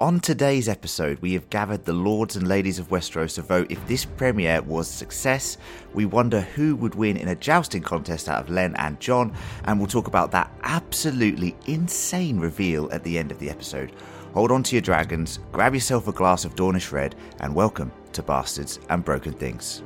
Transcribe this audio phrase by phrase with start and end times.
[0.00, 3.84] On today's episode, we have gathered the lords and ladies of Westeros to vote if
[3.88, 5.58] this premiere was a success.
[5.92, 9.34] We wonder who would win in a jousting contest out of Len and John,
[9.64, 13.90] and we'll talk about that absolutely insane reveal at the end of the episode.
[14.34, 18.22] Hold on to your dragons, grab yourself a glass of Dornish Red, and welcome to
[18.22, 19.82] Bastards and Broken Things.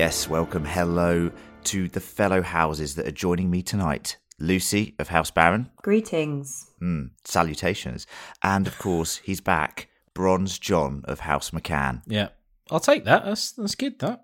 [0.00, 1.30] Yes, welcome, hello
[1.64, 4.16] to the fellow houses that are joining me tonight.
[4.38, 6.70] Lucy of House Baron, Greetings.
[6.80, 8.06] mm, salutations.
[8.42, 12.00] And of course, he's back, Bronze John of House McCann.
[12.06, 12.28] Yeah,
[12.70, 13.26] I'll take that.
[13.26, 13.98] That's that's good.
[13.98, 14.22] That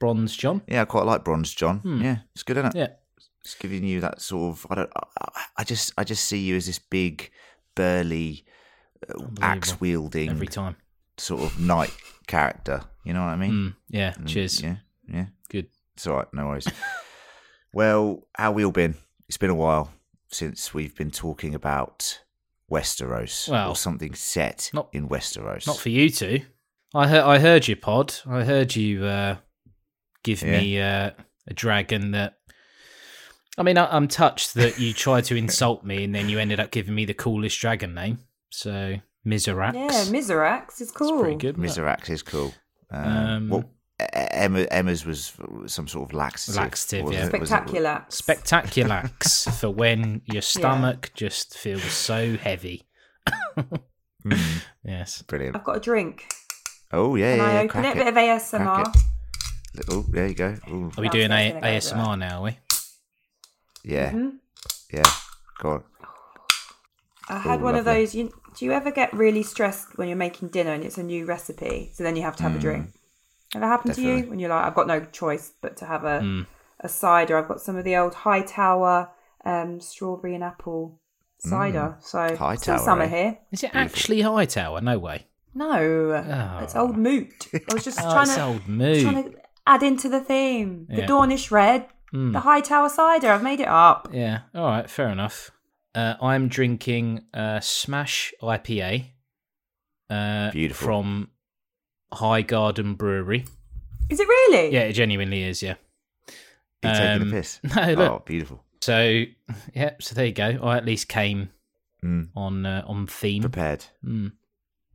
[0.00, 0.62] bronze, John.
[0.66, 1.80] Yeah, I quite like Bronze John.
[2.02, 2.78] Yeah, it's good, isn't it?
[2.80, 2.88] Yeah,
[3.44, 4.66] It's giving you that sort of.
[4.68, 4.90] I don't.
[4.96, 5.92] I, I just.
[5.96, 7.30] I just see you as this big,
[7.76, 8.44] burly,
[9.08, 10.74] uh, axe wielding every time.
[11.18, 11.94] sort of knight
[12.26, 12.80] character.
[13.04, 13.52] You know what I mean?
[13.52, 14.14] Mm, yeah.
[14.14, 14.60] Mm, Cheers.
[14.60, 14.76] Yeah.
[15.08, 15.26] Yeah.
[15.48, 15.68] Good.
[15.94, 16.26] It's all right.
[16.32, 16.66] No worries.
[17.72, 18.94] well, how we all been?
[19.28, 19.92] It's been a while
[20.28, 22.20] since we've been talking about
[22.70, 25.66] Westeros Well, or something set not- in Westeros.
[25.66, 26.40] Not for you two.
[26.94, 27.24] I heard.
[27.24, 28.14] I heard your pod.
[28.26, 29.36] I heard you uh,
[30.22, 31.10] give me uh,
[31.48, 32.38] a dragon that.
[33.58, 36.60] I mean, I, I'm touched that you tried to insult me and then you ended
[36.60, 38.18] up giving me the coolest dragon name.
[38.50, 38.96] So
[39.26, 39.74] Miserax.
[39.74, 41.14] Yeah, Miserax is cool.
[41.14, 41.58] It's pretty good.
[41.64, 41.84] isn't?
[41.84, 42.52] Miserax is cool.
[42.90, 43.64] Um, Um, well, E-
[44.00, 45.32] Emma, Emma's was
[45.66, 46.56] some sort of laxative.
[46.62, 47.40] Laxative, wasn't yeah.
[47.40, 47.46] it?
[47.46, 48.04] Spectacular.
[48.08, 52.86] Spectaculax for when your stomach just feels so heavy.
[54.26, 55.22] Mm, Yes.
[55.22, 55.54] brilliant.
[55.56, 56.26] I've got a drink.
[56.92, 57.58] Oh yeah, Can yeah, I yeah.
[57.60, 57.92] open crack it?
[57.92, 58.82] A bit of ASMR.
[58.84, 58.94] Crack
[59.90, 60.56] Oh, there you go.
[60.70, 62.38] Ooh, Are we That's doing what I a- was go ASMR now?
[62.38, 62.58] Are we?
[63.84, 64.32] yeah, Mhm.
[64.92, 65.02] yeah.
[65.60, 65.84] Go on.
[67.28, 68.02] I had Oh, one of lovely.
[68.04, 68.14] those.
[68.14, 71.24] You, do you ever get really stressed when you're making dinner and it's a new
[71.26, 71.90] recipe?
[71.94, 72.90] So then you have to have a drink.
[73.54, 74.04] Ever happened to Mm.
[74.24, 76.46] you when you're like, I've got no choice but to have a Mm.
[76.80, 77.36] a cider?
[77.38, 79.10] I've got some of the old Hightower
[79.46, 80.98] um, strawberry and apple
[81.38, 81.96] cider.
[82.00, 82.36] So Mm.
[82.38, 83.08] Hightower, still summer eh?
[83.08, 83.38] here.
[83.52, 84.80] Is it actually Hightower?
[84.80, 85.26] No way.
[85.54, 86.58] No, Oh.
[86.62, 87.46] it's Old Mout.
[87.54, 89.02] I was just Oh, trying it's to old mood.
[89.02, 90.86] trying to add into the theme.
[90.88, 91.06] The Yeah.
[91.06, 92.32] Dornish Red, Mm.
[92.32, 93.30] the Hightower cider.
[93.30, 94.08] I've made it up.
[94.12, 94.40] Yeah.
[94.54, 94.88] All right.
[94.90, 95.50] Fair enough.
[95.94, 99.12] Uh, I'm drinking uh, Smash IPA.
[100.10, 100.86] Uh, Beautiful.
[100.86, 101.28] From
[102.14, 103.44] High Garden Brewery.
[104.10, 104.72] Is it really?
[104.72, 105.62] Yeah, it genuinely is.
[105.62, 105.74] Yeah.
[106.82, 107.60] Are you taking a piss?
[107.76, 108.10] No, look.
[108.10, 108.62] Oh, beautiful.
[108.80, 109.24] So,
[109.74, 109.90] yeah.
[110.00, 110.58] So there you go.
[110.62, 111.50] I at least came
[112.04, 113.40] Mm, on uh, on theme.
[113.40, 113.82] prepared.
[114.04, 114.32] Mm.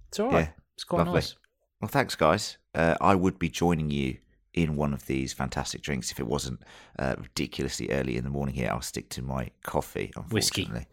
[0.09, 0.41] It's all right.
[0.41, 1.13] Yeah, It's quite lovely.
[1.15, 1.35] nice.
[1.81, 2.57] Well, thanks, guys.
[2.75, 4.17] Uh, I would be joining you
[4.53, 6.61] in one of these fantastic drinks if it wasn't
[6.99, 8.69] uh, ridiculously early in the morning here.
[8.71, 10.63] I'll stick to my coffee, Whiskey.
[10.63, 10.87] unfortunately.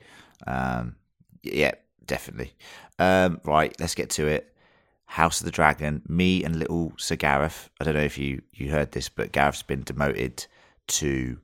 [0.47, 0.97] Um,
[1.43, 1.73] yeah,
[2.07, 2.55] definitely.
[2.99, 4.55] Um, right, let's get to it.
[5.07, 7.71] House of the Dragon, me and little Sir Gareth.
[7.81, 10.47] I don't know if you, you heard this, but Gareth's been demoted
[10.89, 11.39] to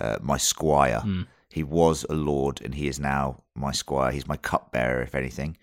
[0.00, 1.00] uh, my squire.
[1.04, 1.26] Mm.
[1.50, 4.10] He was a lord and he is now my squire.
[4.10, 5.56] He's my cupbearer, if anything.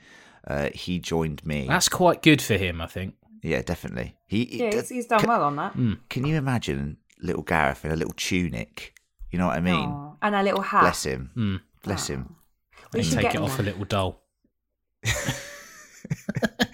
[0.48, 1.68] Uh, he joined me.
[1.68, 3.16] That's quite good for him, I think.
[3.44, 4.16] Yeah, definitely.
[4.28, 5.74] He, he Yeah, he's, he's done can, well on that.
[6.10, 8.94] Can you imagine little Gareth in a little tunic?
[9.30, 9.90] You know what I mean?
[9.90, 10.14] Aw.
[10.22, 10.82] And a little hat.
[10.82, 11.32] Bless him.
[11.36, 11.62] Mm.
[11.84, 12.36] Bless him.
[12.94, 14.24] We And should take get it him off a little doll.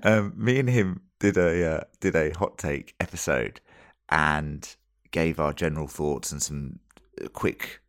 [0.04, 3.60] um, me and him did a uh, did a hot take episode
[4.08, 4.76] and
[5.10, 6.78] gave our general thoughts and some
[7.22, 7.80] uh, quick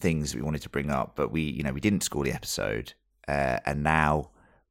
[0.00, 2.94] things we wanted to bring up, but we you know we didn't score the episode,
[3.28, 4.30] uh, and now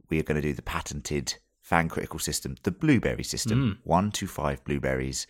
[0.09, 4.27] we are going to do the patented fan critical system, the blueberry system, one to
[4.27, 5.25] five blueberries,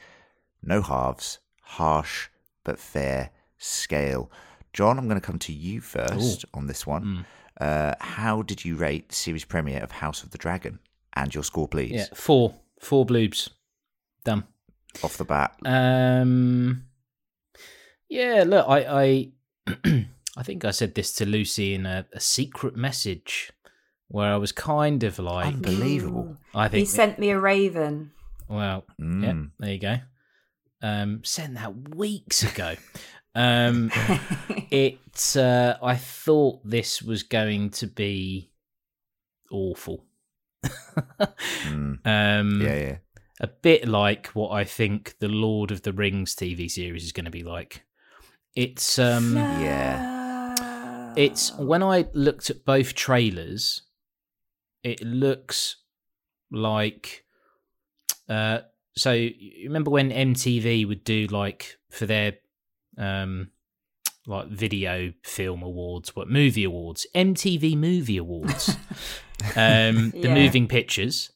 [0.63, 2.29] no halves, harsh
[2.63, 4.31] but fair scale.
[4.73, 7.03] John, I'm going to come to you first on this one.
[7.59, 10.79] Uh, how did you rate the series premiere of House of the Dragon?
[11.21, 12.55] And your score, please, Yeah, four.
[12.79, 13.49] Four bloobs.
[14.23, 14.43] Done.
[15.03, 15.55] off the bat.
[15.63, 16.85] Um,
[18.09, 19.31] yeah, look, I,
[19.67, 19.67] I,
[20.37, 23.51] I think I said this to Lucy in a, a secret message
[24.07, 26.37] where I was kind of like, Unbelievable.
[26.55, 28.11] I think He sent me a raven.
[28.49, 29.51] well, yeah, Mm.
[29.59, 29.97] there you go.
[30.81, 32.75] Um, sent that weeks ago.
[33.35, 33.91] um,
[34.71, 38.51] it, uh, I thought this was going to be
[39.51, 40.03] awful.
[41.63, 41.99] Mm.
[42.05, 42.97] um, Yeah, yeah.
[43.39, 47.25] a bit like what I think the Lord of the Rings TV series is going
[47.25, 47.83] to be like.
[48.55, 51.13] It's um Yeah.
[51.15, 53.83] it's when I looked at both trailers,
[54.83, 55.77] it looks
[56.51, 57.23] like
[58.27, 58.59] uh
[58.95, 62.33] so you remember when MTV would do like for their
[62.97, 63.51] um
[64.27, 68.75] like video film awards, what movie awards, MTV Movie Awards,
[69.55, 70.33] um, the Yeah.
[70.33, 71.31] moving pictures.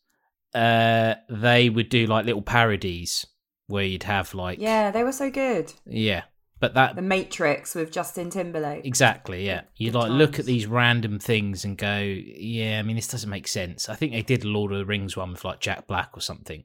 [0.53, 3.25] Uh, they would do like little parodies
[3.67, 5.73] where you'd have like Yeah, they were so good.
[5.85, 6.23] yeah,
[6.59, 8.85] but that The Matrix with Justin Timberlake.
[8.85, 9.61] Exactly, yeah.
[9.75, 13.47] You like look at these random things and go, yeah, I mean, this doesn't make
[13.49, 13.89] sense.
[13.89, 16.63] I think they did Lord of the Rings one with like Jack Black or something.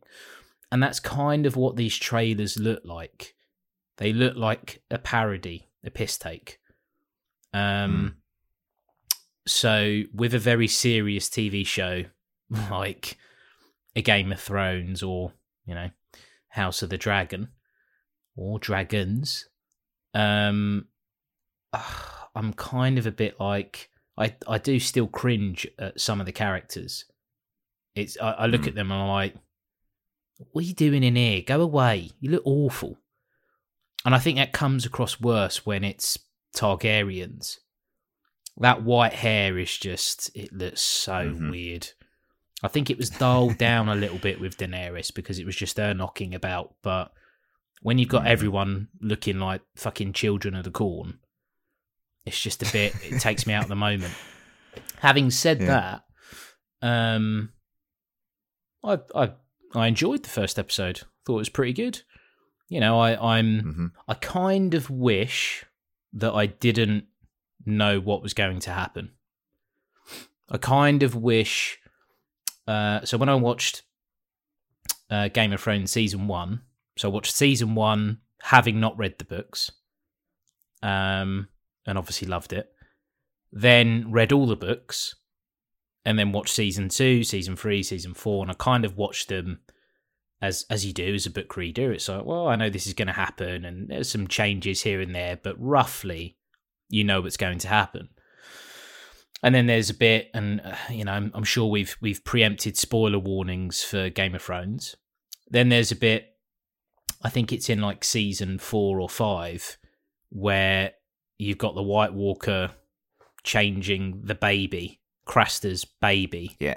[0.70, 3.34] And that's kind of what these trailers look like.
[3.96, 6.58] They look like a parody, a piss take.
[7.52, 8.16] Um,
[9.50, 12.04] So, with a very serious TV show
[12.70, 13.16] like
[13.96, 15.32] a Game of Thrones or,
[15.66, 15.90] you know,
[16.48, 17.48] House of the Dragon
[18.36, 19.48] or Dragons,
[20.14, 20.86] um,
[22.34, 26.32] I'm kind of a bit like I I do still cringe at some of the
[26.32, 27.04] characters.
[27.94, 28.68] It's I, I look Mm.
[28.68, 29.34] at them and I'm like,
[30.52, 31.42] what are you doing in here?
[31.44, 32.10] Go away.
[32.20, 32.98] You look awful.
[34.04, 36.18] And I think that comes across worse when it's
[36.56, 37.58] Targaryens.
[38.58, 41.50] That white hair is just it looks so Mhm.
[41.50, 41.88] weird.
[42.62, 45.78] I think it was dulled down a little bit with Daenerys because it was just
[45.78, 47.12] her knocking about, but
[47.80, 48.28] when you've got Mhm.
[48.28, 51.20] everyone looking like fucking children of the corn,
[52.26, 54.12] it's just a bit it takes me out of the moment.
[54.98, 55.66] Having said Yeah.
[55.66, 56.04] that,
[56.82, 57.52] um
[58.84, 59.32] I I
[59.74, 61.02] I enjoyed the first episode.
[61.24, 62.02] Thought it was pretty good.
[62.68, 65.64] You know, I I'm hmm I kind of wish
[66.12, 67.06] that I didn't
[67.64, 69.12] know what was going to happen.
[70.50, 71.78] I kind of wish.
[72.66, 73.82] Uh, so when I watched
[75.10, 76.62] uh, Game of Thrones season one,
[76.96, 79.70] so I watched season one having not read the books,
[80.82, 81.48] um,
[81.86, 82.72] and obviously loved it.
[83.52, 85.16] Then read all the books,
[86.04, 89.60] and then watched season two, season three, season four, and I kind of watched them
[90.42, 91.92] as as you do as a book reader.
[91.92, 95.00] It's like, well, I know this is going to happen, and there's some changes here
[95.00, 96.36] and there, but roughly,
[96.90, 98.08] you know what's going to happen.
[99.42, 102.76] And then there's a bit, and uh, you know, I'm, I'm sure we've we've preempted
[102.76, 104.96] spoiler warnings for Game of Thrones.
[105.48, 106.36] Then there's a bit,
[107.22, 109.78] I think it's in like season four or five,
[110.28, 110.92] where
[111.38, 112.70] you've got the White Walker
[113.42, 116.76] changing the baby, Craster's baby, Yeah.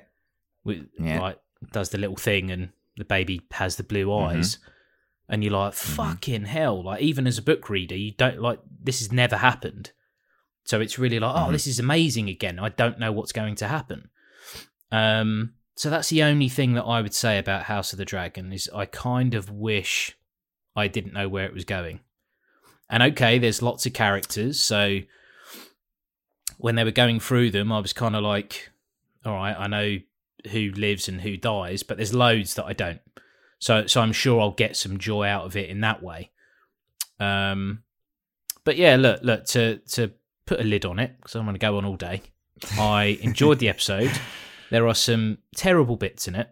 [0.63, 1.19] with, Yeah.
[1.19, 1.39] like
[1.73, 4.57] does the little thing and the baby has the blue eyes
[5.29, 8.99] and you're like fucking hell like even as a book reader you don't like this
[8.99, 9.91] has never happened
[10.65, 11.51] so it's really like oh Mhm.
[11.51, 12.59] this is amazing again.
[12.59, 14.09] I don't know what's going to happen.
[14.91, 18.53] Um so that's the only thing that i would say about house of the dragon
[18.53, 20.15] is i kind of wish
[20.75, 21.99] i didn't know where it was going.
[22.89, 24.59] And okay there's lots of characters.
[24.59, 24.99] So
[26.57, 28.69] when they were going through them i was kind of like
[29.25, 29.97] all right i know
[30.51, 33.01] who lives and who dies but there's loads that i don't.
[33.59, 36.31] So so i'm sure i'll get some joy out of it in that way.
[37.19, 37.83] Um
[38.65, 40.11] but yeah look look to to
[40.45, 42.21] put a lid on it because i'm going to go on all day
[42.79, 44.11] i enjoyed the episode
[44.71, 46.49] there are some terrible bits in it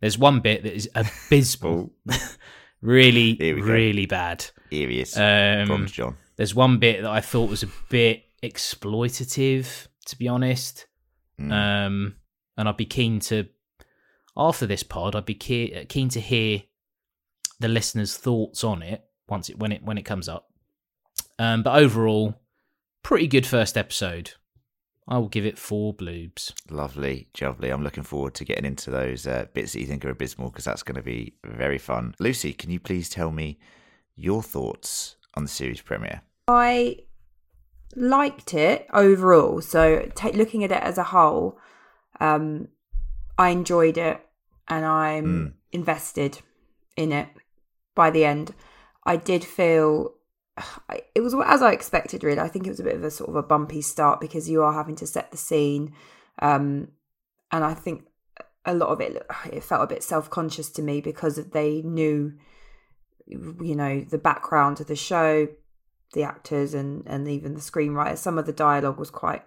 [0.00, 1.92] there's one bit that is abysmal
[2.80, 3.66] really Here we go.
[3.68, 5.16] really bad Serious.
[5.16, 6.16] um Bronze John.
[6.36, 10.86] there's one bit that I thought was a bit exploitative, to be honest.
[11.38, 11.52] Mm.
[11.52, 12.16] Um,
[12.56, 13.46] and I'd be keen to,
[14.36, 16.62] after this pod, I'd be ke- keen to hear
[17.58, 20.48] the listeners' thoughts on it once it when it when it comes up.
[21.38, 22.39] Um, but overall,
[23.02, 24.32] pretty good first episode.
[25.08, 26.52] I will give it four bloobs.
[26.70, 27.70] Lovely, lovely.
[27.70, 30.64] I'm looking forward to getting into those uh, bits that you think are abysmal because
[30.64, 32.14] that's going to be very fun.
[32.20, 33.58] Lucy, can you please tell me
[34.14, 36.20] your thoughts on the series premiere?
[36.46, 36.98] I
[37.96, 39.60] liked it overall.
[39.62, 41.58] So, ta looking at it as a whole,
[42.20, 42.68] um,
[43.36, 44.24] I enjoyed it
[44.68, 45.52] and I'm Mm.
[45.72, 46.38] invested
[46.96, 47.28] in it
[47.96, 48.54] by the end.
[49.04, 50.14] I did feel
[51.14, 52.40] it was as I expected, really.
[52.40, 54.62] I think it was a bit of a sort of a bumpy start because you
[54.62, 55.94] are having to set the scene.
[56.40, 56.88] Um,
[57.52, 58.06] and I think
[58.64, 62.34] a lot of it, it felt a bit self conscious to me because they knew,
[63.26, 65.48] you know, the background of the show,
[66.12, 68.18] the actors and and even the screenwriters.
[68.18, 69.42] Some of the dialogue was quite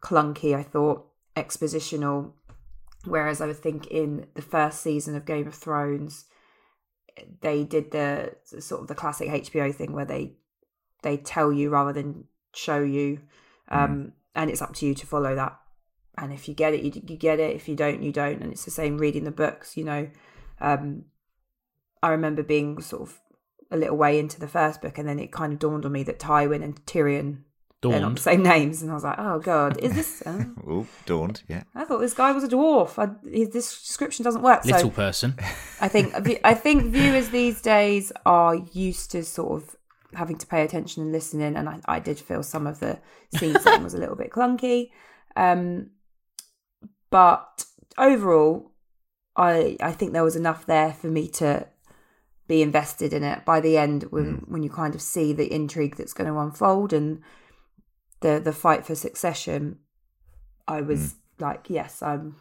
[0.00, 0.54] clunky.
[0.54, 2.32] I thought expositional,
[3.04, 6.26] whereas I would think in the first season of Game of Thrones,
[7.40, 10.34] they did the sort of the classic HBO thing where they
[11.02, 13.20] they tell you rather than show you,
[13.68, 15.58] um, and it's up to you to follow that.
[16.16, 17.56] And if you get it, you, you get it.
[17.56, 18.40] If you don't, you don't.
[18.40, 19.76] And it's the same reading the books.
[19.76, 20.10] You know,
[20.60, 21.04] um,
[22.02, 23.20] I remember being sort of
[23.70, 26.02] a little way into the first book, and then it kind of dawned on me
[26.04, 27.42] that Tywin and Tyrion
[27.92, 30.22] they're not the same names, and I was like, oh god, is this?
[30.26, 31.42] Uh, Oh, dawned.
[31.48, 31.64] Yeah.
[31.74, 32.98] I thought this guy was a dwarf.
[32.98, 34.64] I, his, this description doesn't work.
[34.64, 35.34] Little So person.
[35.80, 36.14] I think
[36.44, 39.76] I think viewers these days are used to sort of
[40.14, 42.98] having to pay attention and listening, and I, I did feel some of the
[43.36, 44.90] scene setting was a little bit clunky.
[45.36, 45.90] Um,
[47.10, 47.64] but
[47.98, 48.72] overall,
[49.36, 51.66] I I think there was enough there for me to
[52.46, 53.44] be invested in it.
[53.44, 56.92] By the end, when when you kind of see the intrigue that's going to unfold
[56.92, 57.20] and
[58.24, 59.78] the the fight for succession,
[60.66, 61.14] I was mm.
[61.38, 62.36] like, yes, I'm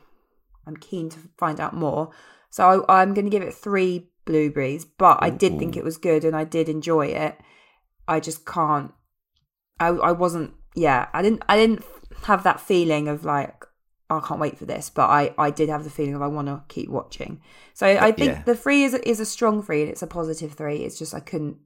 [0.65, 2.11] I'm keen to find out more.
[2.49, 5.97] So I, I'm going to give it three blueberries, but I did think it was
[5.97, 7.37] good and I did enjoy it.
[8.07, 8.93] I just can't.
[9.77, 10.53] I I wasn't.
[10.73, 11.43] Yeah, I didn't.
[11.49, 11.83] I didn't
[12.23, 13.65] have that feeling of like
[14.09, 16.27] "Oh, I can't wait for this, but I I did have the feeling of I
[16.27, 17.41] want to keep watching.
[17.73, 18.43] So I think Yeah.
[18.43, 20.77] the three is is a strong three and it's a positive three.
[20.77, 21.57] It's just I couldn't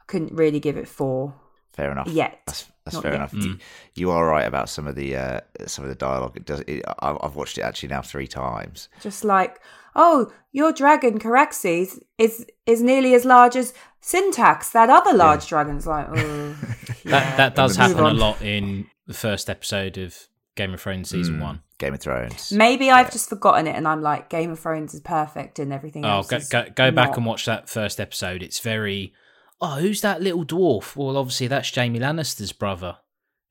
[0.00, 1.34] I couldn't really give it four
[1.72, 2.08] Fair enough.
[2.08, 2.40] yet.
[2.46, 3.18] That's, that's Not fair yet.
[3.32, 3.34] enough.
[3.34, 3.58] You,
[3.94, 6.36] you are right about some of the uh, some of the dialogue.
[6.36, 6.60] It does.
[6.66, 8.88] It, I- I've watched it actually now three times.
[9.00, 9.60] just like
[9.96, 15.86] oh your dragon Caraxes is is nearly as large as syntax that other large dragon's
[15.86, 16.56] like oh
[17.04, 20.16] That that does happen a lot in the first episode of
[20.56, 21.60] Game of Thrones season one.
[21.78, 22.52] Game of Thrones.
[22.52, 26.04] maybe i've just forgotten it and i'm like game of thrones is perfect and everything
[26.04, 28.42] Oh, else go go, go back and watch that first episode.
[28.42, 29.12] It's very.
[29.60, 30.96] Oh, who's that little dwarf?
[30.96, 32.98] Well, obviously that's Jaime Lannister's brother.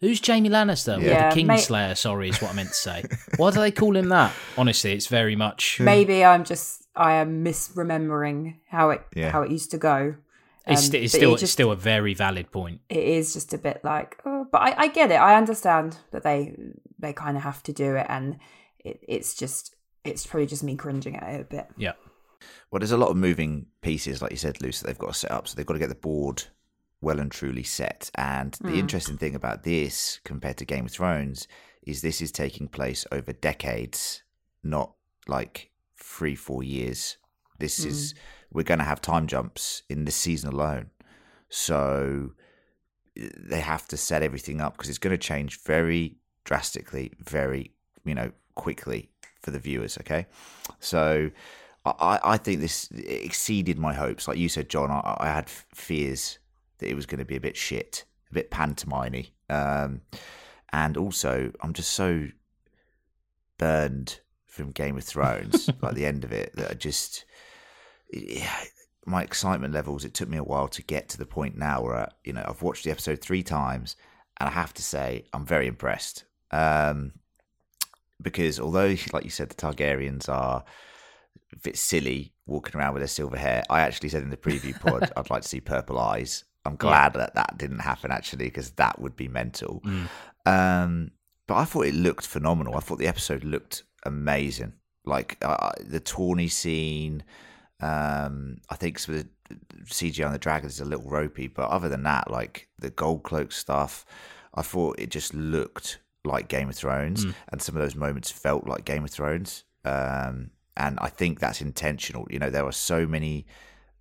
[0.02, 0.98] Who's Jamie Lannister?
[0.98, 1.96] Well, Yeah, the ma- Kingslayer.
[1.98, 3.04] sorry, is what I meant to say.
[3.38, 4.34] Why do they call him that?
[4.58, 5.80] Honestly, it's very much.
[5.80, 9.32] maybe i'm just i am misremembering how it Yeah.
[9.32, 10.16] how it used to go
[10.68, 12.82] It's, Um, st- it's still it it's still a very valid point.
[12.90, 16.24] it is just a bit like oh, but I, I get it i understand that
[16.24, 16.56] they
[17.00, 18.38] they kind of have to do it and
[18.80, 21.94] it, it's just it's probably just me cringing at it a bit Yeah.
[22.72, 25.20] Well, there's a lot of moving pieces, like you said, Luce, that they've got to
[25.20, 25.48] set up.
[25.48, 26.44] So they've got to get the board
[27.02, 28.10] well and truly set.
[28.16, 28.80] And the hmm.
[28.80, 31.48] interesting thing about this compared to Game of Thrones
[31.84, 34.24] is this is taking place over decades,
[34.64, 34.94] not
[35.28, 37.18] like three, four years.
[37.60, 38.18] This is, hmm.
[38.58, 40.90] we're going to have time jumps in this season alone.
[41.50, 42.32] So
[43.16, 47.72] they have to set everything up because it's going to change very drastically, very,
[48.06, 49.98] you know, quickly for the viewers.
[50.00, 50.26] Okay.
[50.80, 51.30] So
[51.86, 54.28] I, I think this exceeded my hopes.
[54.28, 56.40] Like you said, John, I, I had fears
[56.78, 59.32] that it was going to be a bit shit, a bit pantomimey.
[59.50, 60.02] Um,
[60.72, 62.28] and also, I'm just so
[63.58, 67.26] burned from Game of Thrones, like the end of it, that I just.
[68.12, 68.54] Yeah,
[69.06, 72.10] my excitement levels, it took me a while to get to the point now where,
[72.24, 73.96] you know, I've watched the episode three times
[74.40, 76.26] and I have to say, I'm very impressed.
[76.52, 77.14] Um,
[78.22, 80.64] because although, like you said, the Targaryens are
[81.54, 84.80] a bit silly walking around with their silver hair, I actually said in the preview
[84.80, 86.44] pod I'd like to see purple eyes.
[86.66, 89.82] I'm glad that that didn't happen actually, because that would be mental.
[90.46, 91.12] Um,
[91.48, 92.76] but I thought it looked phenomenal.
[92.76, 94.74] I thought the episode looked amazing.
[95.06, 97.24] Like uh, the tourney scene.
[97.82, 99.56] Um, I think some of the
[99.86, 103.24] CGI on the dragons is a little ropey, but other than that, like the gold
[103.24, 104.06] cloak stuff,
[104.54, 108.66] I thought it just looked like Game of Thrones, and some of those moments felt
[108.66, 109.66] like Game of Thrones.
[109.84, 112.28] Um, and I think that's intentional.
[112.30, 113.46] You know, there are so many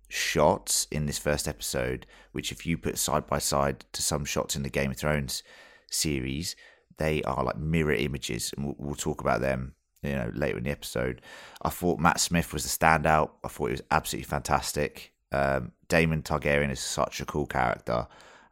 [0.09, 4.55] shots in this first episode, which if you put side by side to some shots
[4.55, 5.43] in the Game of Thrones
[5.89, 6.55] series,
[6.97, 9.75] they are like mirror images, and we'll, we'll talk about them.
[10.01, 11.21] You know, later in the episode,
[11.61, 13.31] I thought Matt Smith was the standout.
[13.43, 15.13] I thought he was absolutely fantastic.
[15.31, 18.07] Um, Daemon Targaryen is such a cool character,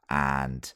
[0.09, 0.71] and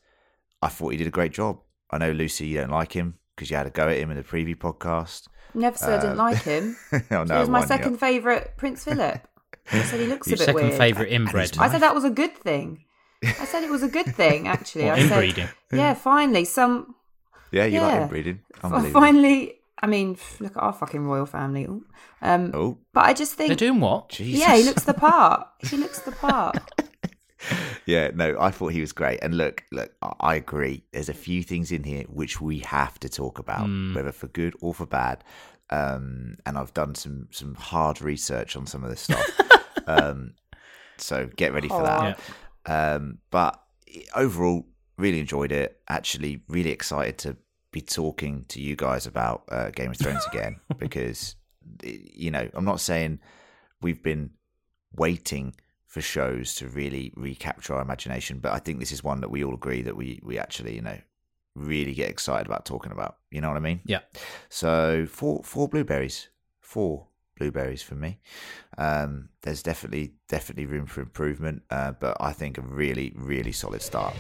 [0.61, 1.59] I thought he did a great job.
[1.91, 4.17] I know Lucy, you don't like him because you had a go at him in
[4.17, 5.27] the preview podcast.
[5.55, 7.65] Never said i didn't like him oh, he was my one, yeah.
[7.65, 9.27] second favourite prince philip
[9.71, 11.57] i said he looks a Your bit second weird favourite inbred.
[11.57, 12.85] I said that was a good thing.
[13.23, 14.87] I said it was a good thing, actually.
[14.87, 15.47] Or I said, inbreeding.
[15.71, 16.93] yeah, finally, some.
[17.51, 18.03] Yeah, you like Yeah.
[18.03, 18.39] inbreeding.
[18.93, 21.65] Finally, I mean, look at our fucking royal family.
[22.21, 24.09] Um, Oh, but I just think They're doing what?
[24.09, 24.39] Jesus.
[24.39, 25.47] yeah, he looks the part.
[25.67, 26.57] He looks the part.
[27.85, 29.19] Yeah, no, I thought he was great.
[29.21, 30.83] And look, look, I- agree.
[30.91, 34.55] There's a few things in here which we have to talk about, whether for good
[34.61, 35.23] or for bad.
[35.69, 39.39] Um, and I've done some some hard research on some of this stuff.
[39.87, 40.33] um,
[40.97, 42.19] so get ready for that.
[42.65, 43.61] Um, but
[44.15, 44.65] overall,
[44.97, 45.79] really enjoyed it.
[45.87, 47.37] Actually, really excited to
[47.71, 51.35] be talking to you guys about uh, Game of Thrones again because
[51.83, 53.19] you know I'm not saying
[53.81, 54.31] we've been
[54.95, 55.55] waiting
[55.95, 59.45] for shows to really recapture our imagination, but I think this is one that we
[59.45, 60.97] all agree that we we actually you know
[61.55, 63.15] really get excited about talking about.
[63.31, 63.79] You know what I mean?
[63.85, 64.01] Yeah.
[64.49, 66.27] So four four blueberries,
[66.59, 68.19] four blueberries for me.
[68.77, 73.81] Um, there's definitely definitely room for improvement, uh, but I think a really really solid
[73.81, 74.15] start.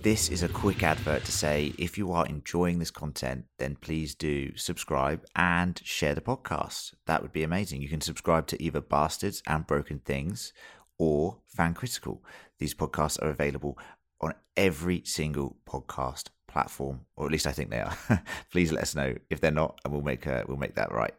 [0.00, 4.14] This is a quick advert to say if you are enjoying this content, then please
[4.14, 6.94] do subscribe and share the podcast.
[7.06, 7.82] That would be amazing.
[7.82, 10.52] You can subscribe to either Bastards and Broken Things
[10.98, 12.22] or Fan Critical.
[12.60, 13.76] These podcasts are available
[14.20, 17.98] on every single podcast platform, or at least I think they are.
[18.52, 21.12] Please let us know if they're not, and we'll make uh, we'll make that right.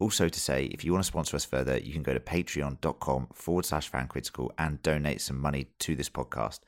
[0.00, 3.28] Also, to say if you want to sponsor us further, you can go to patreon.com
[3.32, 6.60] forward slash fan critical and donate some money to this podcast.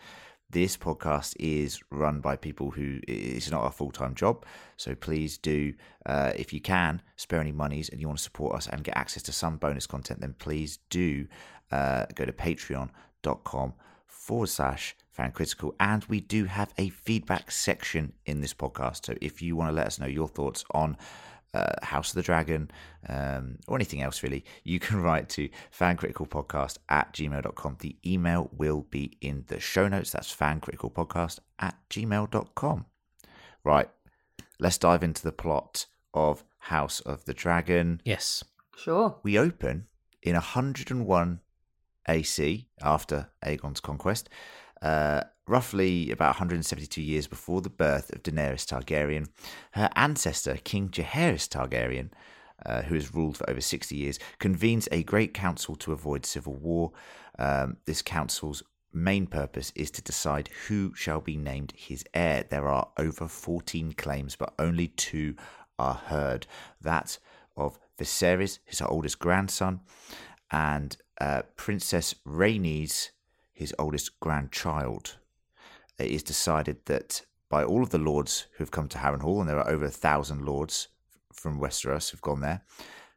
[0.48, 5.38] This podcast is run by people who it's not a full time job, so please
[5.38, 5.74] do,
[6.06, 8.96] uh, if you can, spare any monies and you want to support us and get
[8.96, 11.26] access to some bonus content, then please do
[11.72, 13.74] uh, go to patreon.com
[14.06, 15.74] forward slash fan critical.
[15.80, 19.06] And we do have a feedback section in this podcast.
[19.06, 20.96] So if you want to let us know your thoughts on
[21.56, 22.70] uh, House of the Dragon
[23.08, 25.48] um, or anything else, really, you can write to
[25.78, 27.76] fancriticalpodcast at gmail.com.
[27.80, 30.10] The email will be in the show notes.
[30.12, 32.86] That's fancriticalpodcast at gmail.com.
[33.64, 33.90] Right,
[34.58, 38.00] let's dive into the plot of House of the Dragon.
[38.04, 38.44] Yes.
[38.76, 39.16] Sure.
[39.22, 39.86] We open
[40.22, 41.40] in 101
[42.08, 44.28] AC after Aegon's conquest,
[44.82, 49.28] uh, roughly about 172 years before the birth of Daenerys Targaryen.
[49.72, 52.10] Her ancestor, King Jaehaerys Targaryen,
[52.64, 56.54] uh, who has ruled for over 60 years, convenes a great council to avoid civil
[56.54, 56.92] war.
[57.38, 58.62] Um, this council's
[58.92, 62.44] main purpose is to decide who shall be named his heir.
[62.48, 65.36] There are over 14 claims, but only two
[65.78, 66.46] are heard.
[66.80, 67.18] That
[67.56, 69.80] of Viserys, his oldest grandson,
[70.50, 73.10] and uh, Princess Rhaenys,
[73.52, 75.16] his oldest grandchild.
[75.98, 79.48] It is decided that by all of the lords who have come to Harrenhal, and
[79.48, 80.88] there are over a thousand lords
[81.32, 82.62] from Westeros who've gone there,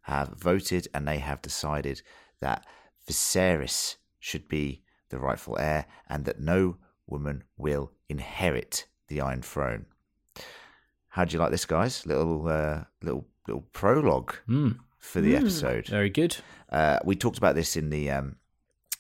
[0.03, 2.01] have voted and they have decided
[2.39, 2.65] that
[3.07, 9.85] Viserys should be the rightful heir and that no woman will inherit the Iron Throne.
[11.09, 12.05] How do you like this, guys?
[12.05, 15.37] Little, uh, little, little prologue Mm, for the Mm.
[15.41, 15.87] episode.
[15.87, 16.37] very good.
[16.69, 18.35] Uh, we talked about this in the um,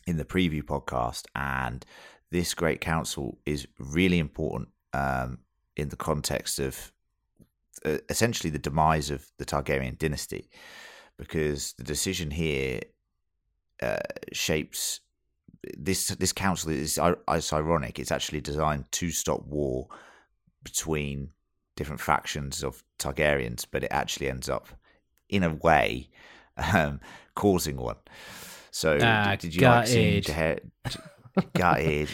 [0.07, 1.85] in the preview podcast, and
[2.31, 5.39] this great council is really important um,
[5.75, 6.91] in the context of
[7.85, 10.49] uh, essentially the demise of the Targaryen dynasty,
[11.17, 12.81] because the decision here
[13.81, 13.97] uh,
[14.33, 15.01] shapes
[15.77, 16.09] this.
[16.09, 17.99] This council is it's ironic.
[17.99, 19.87] It's actually designed to stop war
[20.63, 21.29] between
[21.75, 24.67] different factions of Targaryens, but it actually ends up,
[25.29, 26.09] in a way,
[26.73, 26.99] um,
[27.35, 27.95] causing one.
[28.71, 30.21] So Ah, did, did you like seeing.
[31.41, 32.09] Jaehaer- gutted,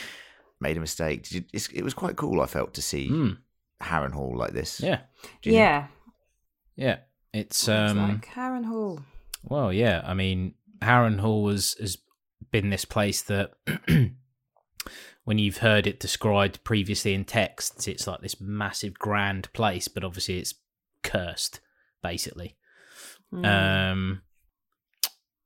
[0.59, 1.23] made a mistake?
[1.23, 2.41] Did you, it's, it was quite cool.
[2.41, 3.37] I felt to see Mm,
[3.81, 4.79] Harrenhal like this.
[4.79, 5.01] yeah,
[5.41, 5.55] Do you think?
[5.55, 5.87] Yeah.
[6.75, 6.97] yeah.
[7.33, 7.97] It's It's um.
[7.97, 9.03] like Harrenhal.
[9.43, 10.01] Well, yeah.
[10.05, 11.97] I mean, Harrenhal was has
[12.51, 13.51] been this place that
[15.25, 20.03] when you've heard it described previously in texts, it's like this massive grand place, but
[20.03, 20.53] obviously it's
[21.03, 21.59] cursed,
[22.01, 22.55] basically.
[23.33, 23.91] Mm.
[23.91, 24.21] Um,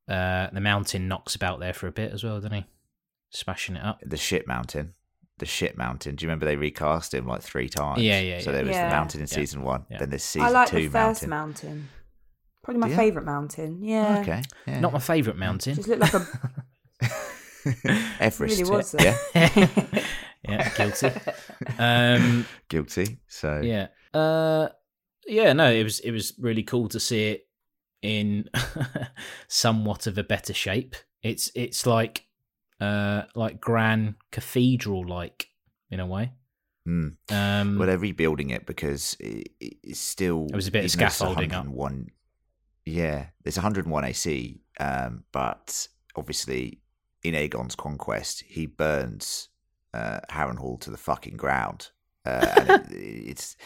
[0.08, 2.64] uh, the mountain knocks about there for a bit as well, doesn't he?
[3.30, 4.00] Smashing it up.
[4.04, 4.94] The shit mountain.
[5.38, 6.16] The shit mountain.
[6.16, 8.02] Do you remember they recast him like three times?
[8.02, 8.88] Yeah, yeah, So there was Yeah.
[8.88, 9.34] the mountain in Yeah.
[9.34, 9.86] season one.
[9.90, 9.98] Yeah.
[9.98, 11.30] Then there's season I like two the first mountain.
[11.30, 11.88] mountain.
[12.62, 13.82] Probably my Do favourite mountain.
[13.82, 14.18] Yeah.
[14.20, 14.42] Okay.
[14.66, 14.80] Yeah.
[14.80, 15.76] Not my favourite mountain.
[15.76, 16.26] Just looked like a.
[18.20, 18.58] Everest.
[18.58, 19.16] really was, Yeah.
[20.42, 21.10] yeah, guilty.
[21.78, 23.18] Um, Guilty.
[23.28, 24.68] So yeah, uh,
[25.26, 25.52] yeah.
[25.52, 27.46] No, it was it was really cool to see it
[28.02, 28.48] in
[29.48, 30.96] somewhat of a better shape.
[31.22, 32.26] It's it's like
[32.80, 35.48] uh like grand cathedral like
[35.90, 36.32] in a way.
[36.88, 37.16] Mm.
[37.30, 40.46] Um, Well, they're rebuilding it because it, it's still.
[40.46, 41.66] There was a bit of even though it's scaffolding up.
[42.86, 46.80] Yeah, there's 101 AC, um, but obviously
[47.22, 49.48] in Aegon's conquest, he burns
[49.92, 51.90] uh, Harrenhal to the fucking ground.
[52.24, 52.86] Uh, and it,
[53.28, 53.56] it's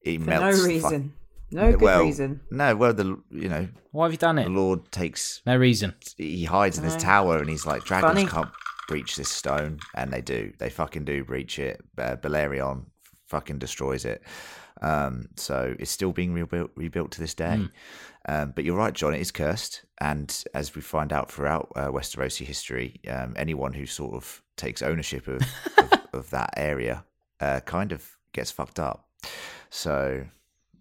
[0.00, 0.60] it For no melts.
[0.62, 1.12] fu- reason.
[1.50, 2.40] No good well, reason.
[2.50, 4.44] No, well, the you know why have you done it?
[4.44, 4.50] the?
[4.50, 5.94] Lord takes No reason.
[6.16, 8.26] he hides in his tower and he's like dragons Funny.
[8.26, 8.50] can't
[8.88, 12.84] breach this stone and they do they fucking do breach it uh, Balerion
[13.26, 14.22] fucking destroys it
[14.82, 17.70] um so it's still being rebuilt rebuilt to this day Mm.
[18.28, 21.88] um but you're right john it is cursed and as we find out throughout uh,
[21.88, 25.40] westerosi history um anyone who sort of takes ownership of
[25.78, 27.04] of, of that area
[27.40, 29.08] uh kind of gets fucked up
[29.70, 30.24] so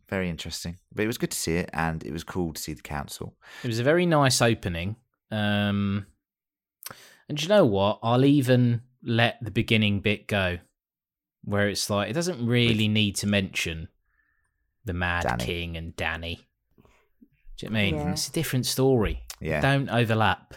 [0.08, 2.74] very interesting but it was good to see it and it was cool to see
[2.74, 4.96] the council It was a very nice opening.
[5.32, 6.06] Um,
[7.28, 8.00] and you know what?
[8.04, 10.60] I'll even let the beginning bit go,
[11.44, 13.88] where it's like it doesn't really need to mention
[14.86, 15.40] the Mad Dany.
[15.40, 16.38] King and Dany.
[17.58, 17.96] Do you know what I mean?
[17.96, 18.12] Yeah.
[18.12, 19.24] It's a different story.
[19.42, 19.62] Yeah.
[19.62, 20.54] Don't overlap.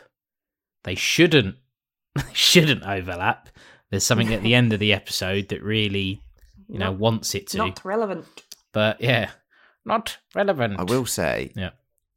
[0.84, 1.56] They shouldn't.
[2.14, 3.48] They shouldn't overlap.
[3.90, 6.20] There's something at the end of the episode that really,
[6.68, 7.58] you know, wants it to.
[7.58, 8.26] Not relevant.
[8.72, 9.31] But yeah,
[9.85, 10.78] not relevant.
[10.78, 11.70] I will say, Yeah.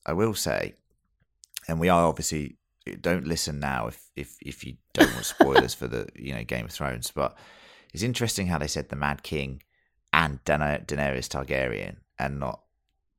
[0.06, 0.76] I will say,
[1.68, 2.58] and we are obviously
[3.02, 6.66] don't listen now if if if you don't want spoilers for the you know Game
[6.66, 7.38] of Thrones, but
[7.94, 9.62] it's interesting how they said the Mad King
[10.12, 12.62] and Dana- Daenerys Targaryen and not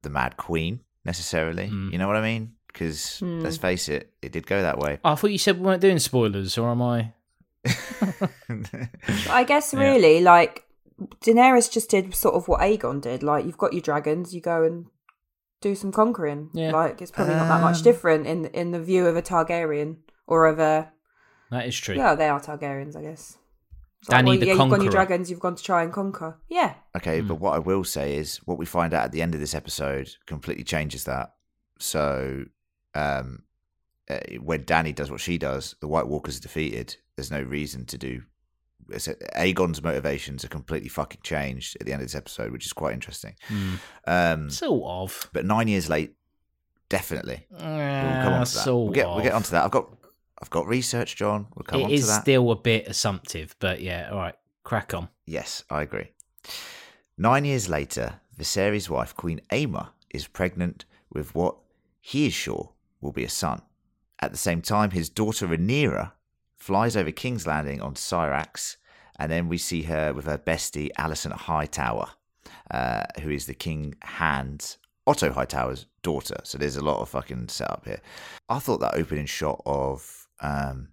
[0.02, 1.68] the Mad Queen necessarily.
[1.68, 1.92] Mm.
[1.92, 2.54] You know what I mean?
[2.66, 3.40] Because Hmm.
[3.40, 4.98] let's face it, it did go that way.
[5.04, 7.12] Oh, I thought you said we weren't doing spoilers, or am I?
[9.30, 9.80] I guess Yeah.
[9.80, 10.64] really, like
[11.20, 13.22] Daenerys just did sort of what Aegon did.
[13.22, 14.86] Like you've got your dragons, you go and
[15.60, 16.50] do some conquering.
[16.54, 16.72] Yeah.
[16.72, 19.96] Like it's probably not that much Um, different in in the view of a Targaryen
[20.26, 20.92] or of a
[21.50, 21.94] That is true.
[21.96, 23.38] yeah, they are Targaryens, I guess.
[24.00, 24.82] It's Dany well, the yeah, you've gone Conqueror.
[24.84, 26.36] your dragons, you've gone to try and conquer.
[26.48, 27.28] Yeah, Okay, Hmm.
[27.28, 29.54] but what I will say is what we find out at the end of this
[29.54, 31.34] episode completely changes that.
[31.78, 32.44] So,
[32.94, 33.44] um,
[34.10, 36.96] uh, when Dany does what she does, the White Walkers are defeated.
[37.16, 38.22] There's no reason to do.
[38.90, 42.94] Aegon's motivations are completely fucking changed at the end of this episode, which is quite
[42.94, 43.34] interesting.
[43.48, 43.74] Hmm.
[44.06, 45.30] Um, Sort of.
[45.32, 46.14] but nine years late,
[46.88, 47.46] definitely.
[47.50, 48.64] We'll come Uh, on to that.
[48.64, 49.14] sort We'll get, of.
[49.14, 49.64] we'll get onto that.
[49.64, 49.88] I've got,
[50.40, 51.46] I've got research, John.
[51.54, 52.22] We'll come It on to is that.
[52.22, 54.10] still a bit assumptive, but yeah.
[54.10, 55.08] All right, crack on.
[55.26, 56.10] Yes, I agree.
[57.16, 61.56] Nine years later, Viserys' wife, Queen Aemma, is pregnant with what
[62.00, 63.62] he is sure will be a son.
[64.20, 66.12] At the same time, his daughter Rhaenyra
[66.62, 68.76] flies over King's Landing on Syrax,
[69.18, 72.08] and then we see her with her bestie Alicent Hightower,
[72.70, 76.36] uh, who is the King Hand Otto Hightower's daughter.
[76.44, 78.00] So there's a lot of fucking setup here.
[78.48, 80.88] I thought that opening shot of um,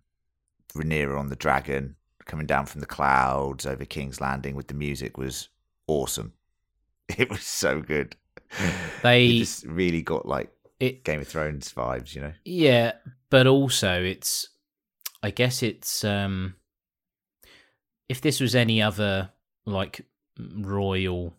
[0.76, 5.18] Rhaenyra on the dragon coming down from the clouds over King's Landing with the music
[5.18, 5.50] was
[5.88, 6.34] awesome.
[7.18, 8.16] It was so good.
[9.04, 12.34] They- it just really got like It Game of Thrones vibes, you know.
[12.44, 12.94] Yeah,
[13.30, 14.50] but also it's
[15.22, 16.56] I guess it's um
[18.08, 19.30] if this was any other
[19.66, 20.06] like
[20.40, 21.34] royal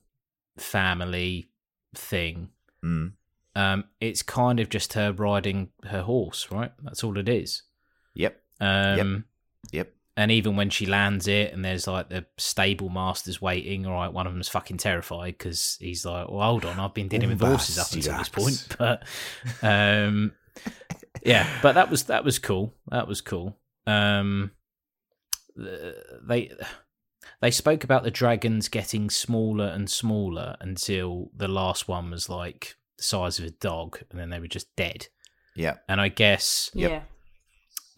[0.58, 1.48] family
[1.94, 2.50] thing,
[2.84, 3.12] Mm.
[3.56, 6.72] um it's kind of just her riding her horse, right?
[6.82, 7.62] That's all it is.
[8.14, 9.24] Yep, Um
[9.72, 9.92] yep.
[10.16, 14.12] and even when she lands it and there's like the stable masters waiting, all right,
[14.12, 17.40] one of them's fucking terrified because he's like, well, hold on, I've been dealing with
[17.40, 18.66] horses up until this point.
[18.78, 19.04] But,
[19.62, 20.32] um,
[21.24, 22.74] yeah, but that was, that was cool.
[22.90, 23.56] That was cool.
[23.86, 24.52] Um,
[25.56, 26.52] they,
[27.40, 32.76] they spoke about the dragons getting smaller and smaller until the last one was like
[32.96, 35.08] the size of a dog and then they were just dead.
[35.56, 37.02] Yeah, And I guess yeah.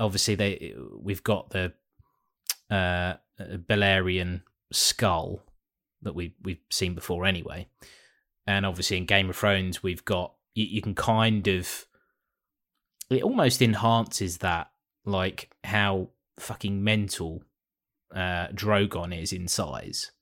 [0.01, 1.75] obviously they we've got the
[2.71, 4.42] uh Balerion
[4.73, 5.42] skull
[6.03, 7.68] that we we've seen before anyway.
[8.47, 11.87] And obviously in Game of Thrones we've got you, you can kind of
[13.11, 14.72] it almost enhances that
[15.05, 17.43] like how fucking mental
[18.15, 20.12] uh Drogon is in size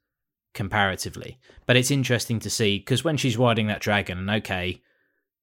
[0.54, 1.38] comparatively.
[1.66, 4.82] But it's interesting to see because when she's riding that dragon and okay,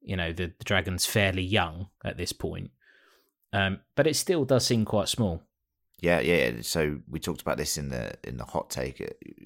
[0.01, 2.71] you know, the, the dragon's fairly young at this point.
[3.53, 5.43] Um, but it still does seem quite small.
[5.99, 6.61] Yeah, yeah.
[6.61, 9.01] So we talked about this in the in the hot take.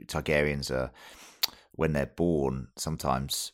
[0.08, 0.92] Targaryens are
[1.74, 2.68] when they're born.
[2.78, 3.54] Sometimes,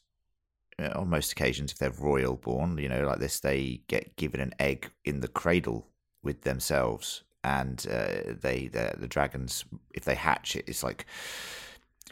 [0.79, 4.39] uh, on most occasions, if they're royal born, you know, like this, they get given
[4.39, 5.87] an egg in the cradle
[6.27, 11.07] with themselves, and uh, they the, the dragons, if they hatch it, it's like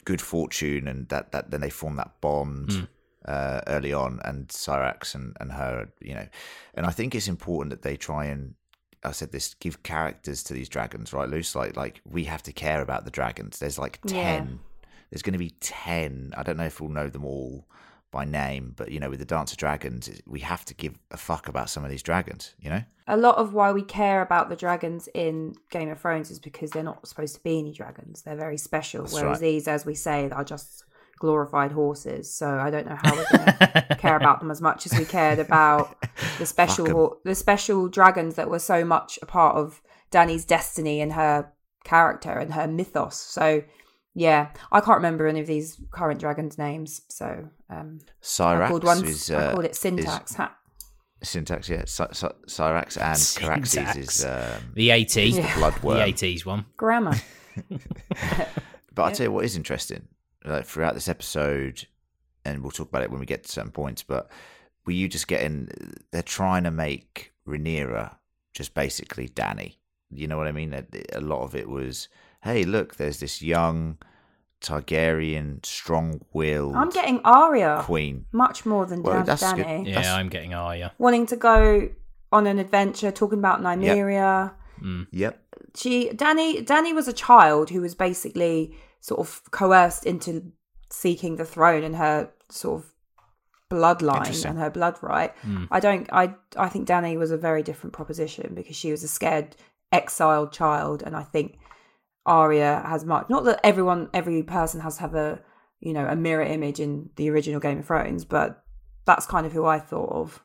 [0.06, 2.70] good fortune, and that that then they form that bond.
[2.70, 2.88] Mm.
[3.28, 6.28] Uh, early on, and Syrax and, and her, you know,
[6.76, 8.54] and I think it's important that they try and
[9.04, 11.28] I said this give characters to these dragons, right?
[11.28, 13.58] Loose like like we have to care about the dragons.
[13.58, 14.12] There's like Yeah.
[14.22, 14.60] ten.
[15.10, 16.36] There's going to be ten.
[16.38, 17.66] I don't know if we'll know them all
[18.16, 21.18] by name, but you know, with the Dance of Dragons, we have to give a
[21.18, 22.56] fuck about some of these dragons.
[22.62, 26.32] You know, A lot of why we care about the dragons in Game of Thrones
[26.32, 28.22] is because they're not supposed to be any dragons.
[28.22, 29.02] They're very special.
[29.02, 29.42] That's whereas right.
[29.42, 30.86] these, as we say, are just
[31.20, 32.34] glorified horses.
[32.34, 33.46] So I don't know how we're going
[33.90, 35.98] to care about them as much as we cared about
[36.40, 36.96] the special Fuck 'em.
[36.96, 41.52] hor- the special dragons that were so much a part of Dany's destiny and her
[41.84, 43.18] character and her mythos.
[43.18, 43.64] So
[44.16, 47.02] yeah, I can't remember any of these current dragons' names.
[47.10, 48.00] So um,
[48.40, 49.06] I called one.
[49.06, 50.36] is I uh, called it syntax.
[50.36, 50.56] Ha-
[51.22, 51.70] syntax.
[51.70, 55.56] Yeah, Sy- Sy- Syrax and Caraxes is um, The AT, is the Yeah.
[55.56, 55.98] blood the worm.
[56.00, 56.66] 80s one.
[56.78, 57.14] grammar.
[58.94, 60.08] But I'll tell you what is interesting.
[60.46, 61.86] Like throughout this episode,
[62.46, 64.04] and we'll talk about it when we get to certain points.
[64.04, 64.32] But
[64.86, 65.68] were you just getting?
[66.12, 68.16] They're trying to make Rhaenyra
[68.54, 69.76] just basically Dany.
[70.12, 70.74] You know what I mean?
[70.74, 72.08] A, a lot of it was,
[72.46, 73.98] hey, look, there's this young
[74.62, 78.26] Targaryen, strong-willed I'm getting Arya queen.
[78.32, 79.66] much more than Well, Dan- that's good.
[79.66, 79.88] Dany.
[79.88, 80.94] Yeah, That's- I'm getting Arya.
[80.98, 81.90] Wanting to go
[82.32, 84.54] on an adventure, talking about Nymeria.
[84.82, 85.08] Mm.
[85.12, 85.42] Yep.
[85.76, 90.52] She Dany Dany was a child who was basically sort of coerced into
[90.90, 92.92] seeking the throne and her sort of
[93.72, 95.34] bloodline and her blood right.
[95.46, 95.68] Mm.
[95.72, 99.08] I don't I I think Dany was a very different proposition because she was a
[99.08, 99.56] scared
[99.92, 101.58] exiled child and I think
[102.26, 105.40] Arya has much not that everyone every person has to have a
[105.80, 108.64] you know a mirror image in the original Game of Thrones but
[109.06, 110.42] that's kind of who I thought of.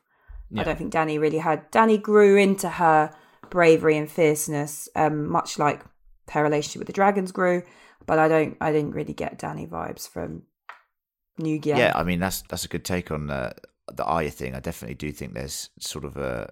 [0.55, 3.15] I don't think Dany really had Dany grew into her
[3.49, 5.83] bravery and fierceness um much like
[6.31, 7.63] her relationship with the dragons grew
[8.05, 10.43] but I don't I didn't really get Dany vibes from
[11.37, 11.77] New Gear.
[11.77, 13.53] Yeah, I mean that's that's a good take on uh,
[13.91, 14.55] the Arya thing.
[14.55, 16.51] I definitely do think there's sort of a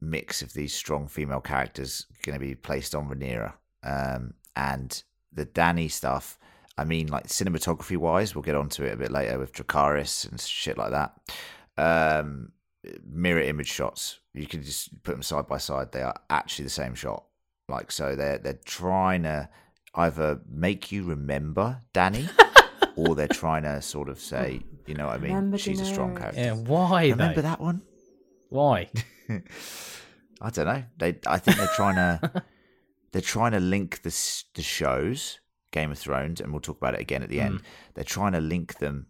[0.00, 5.46] mix of these strong female characters going to be placed on Rhaenyra, um, and the
[5.46, 6.38] Dany stuff.
[6.78, 10.40] I mean, like cinematography wise, we'll get onto it a bit later with Dracarys and
[10.40, 11.14] shit like that.
[11.78, 12.52] Um,
[13.04, 15.92] mirror image shots, you can just put them side by side.
[15.92, 17.24] They are actually the same shot.
[17.68, 19.48] Like so, they're they're trying to
[19.94, 22.28] either make you remember Dany,
[22.96, 25.32] or they're trying to sort of say, you know what I mean?
[25.32, 26.40] Remember She's a strong character.
[26.40, 27.42] Yeah, why Remember though?
[27.42, 27.82] that one?
[28.50, 28.88] Why?
[30.40, 30.84] I don't know.
[30.98, 32.44] They, I think they're trying to,
[33.12, 34.14] they're trying to link the
[34.54, 35.40] the shows,
[35.72, 37.62] Game of Thrones, and we'll talk about it again at the end.
[37.94, 39.06] They're trying to link them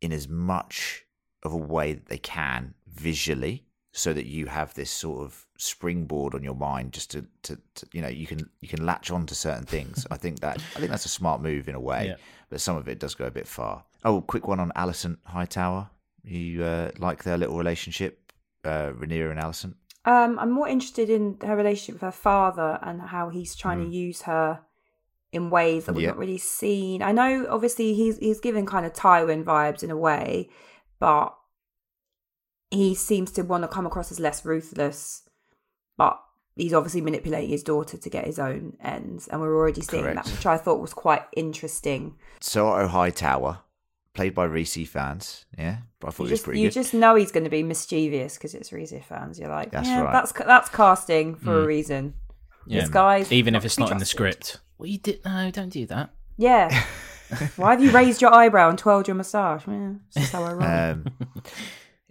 [0.00, 1.04] in as much
[1.42, 6.34] of a way that they can visually, so that you have this sort of springboard
[6.34, 9.26] on your mind, just to, to, to you know, you can you can latch on
[9.26, 10.06] to certain things.
[10.10, 12.16] I think that I think that's a smart move in a way, Yeah.
[12.50, 13.84] but some of it does go a bit far.
[14.04, 15.90] Oh, quick one on Alicent Hightower.
[16.24, 18.32] You uh, like their little relationship,
[18.64, 19.74] uh, Rhaenyra and Alison?
[20.08, 23.94] Um, I'm more interested in her relationship with her father and how he's trying to
[23.94, 24.60] use her
[25.32, 26.08] in ways that we've Yeah.
[26.10, 27.02] not really seen.
[27.02, 30.48] I know, obviously, he's he's giving kind of Tywin vibes in a way,
[30.98, 31.36] but
[32.70, 35.28] he seems to want to come across as less ruthless.
[35.98, 36.18] But
[36.56, 40.24] he's obviously manipulating his daughter to get his own ends, and we're already seeing Correct.
[40.24, 42.14] that, which I thought was quite interesting.
[42.40, 43.58] Soto Hightower,
[44.18, 45.44] played by Rhys Ifans.
[45.56, 46.74] Yeah, but I thought You he was just, pretty you good.
[46.74, 49.38] just know he's going to be mischievous because it's Rhys Ifans.
[49.38, 50.12] You're like, That's yeah, right.
[50.12, 52.14] that's that's casting for a reason.
[52.66, 52.80] Yeah.
[52.80, 54.58] This guy's Even if it's to be not in the script.
[54.76, 56.10] Well, you did no, don't do that.
[56.36, 56.68] Yeah.
[57.56, 59.62] Why have you raised your eyebrow and twirled your moustache?
[59.68, 60.62] Yeah, this is how I roll.
[60.64, 61.04] Um,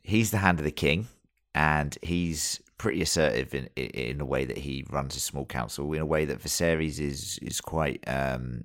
[0.04, 1.08] he's the hand of the king,
[1.54, 5.92] and he's pretty assertive in in a way that he runs his small council.
[5.94, 8.64] In a way that Viserys is is quite um,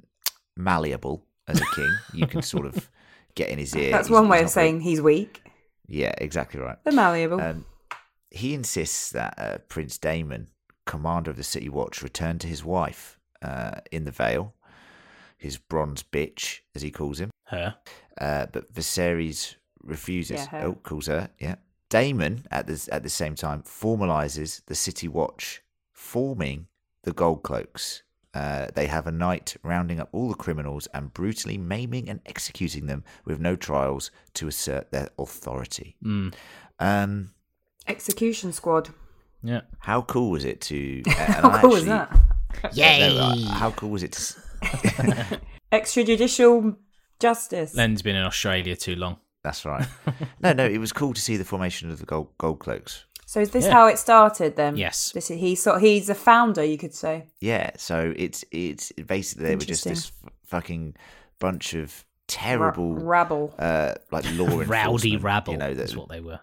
[0.57, 1.91] malleable as a king.
[2.15, 2.89] you can sort of
[3.35, 3.91] get in his ear.
[3.91, 5.43] That's He's- one way of not very- saying he's weak.
[5.87, 6.77] Yeah, exactly right.
[6.85, 7.41] They're malleable.
[7.41, 7.65] Um,
[8.31, 10.49] he insists that uh, Prince Daemon,
[10.87, 14.55] commander of the City Watch, return to his wife uh, in the Vale,
[15.37, 17.31] his bronze bitch, as he calls him.
[17.47, 17.77] Her.
[18.19, 20.37] Uh, but Viserys refuses.
[20.41, 20.67] Yeah, her.
[20.69, 21.29] Oh, calls her.
[21.39, 21.57] Yeah.
[21.91, 25.61] Daemon, at the at the same time, formalizes the City Watch,
[25.93, 26.69] forming
[27.03, 28.03] the Gold Cloaks.
[28.35, 32.87] Uh, they have a night rounding up all the criminals and brutally maiming and executing
[32.87, 35.97] them with no trials to assert their authority.
[36.03, 36.33] Mm.
[36.79, 37.31] Um,
[37.87, 38.91] Execution squad.
[39.43, 39.63] Yeah.
[39.81, 41.03] how cool was it to?
[41.07, 42.19] and How I cool was actually-
[42.73, 42.77] that?
[42.77, 44.13] no, uh, how cool was it?
[44.13, 44.35] To,
[45.73, 46.77] Extrajudicial
[47.19, 47.75] justice.
[47.75, 49.17] Len's been in Australia too long.
[49.43, 49.87] that's right.
[50.41, 53.05] No, no, it was cool to see the formation of the Gold Gold Cloaks.
[53.33, 53.73] So is this Yeah.
[53.73, 54.77] how it started then?
[54.77, 55.13] Yes.
[55.13, 57.29] This is he sort he's a founder, you could say.
[57.41, 60.95] Yeah, so it's it's basically they were just this f- fucking
[61.39, 63.55] bunch of terrible, Ra- rabble.
[63.59, 66.41] uh, like law enforcement, Rowdy rabble You know, is that what they were.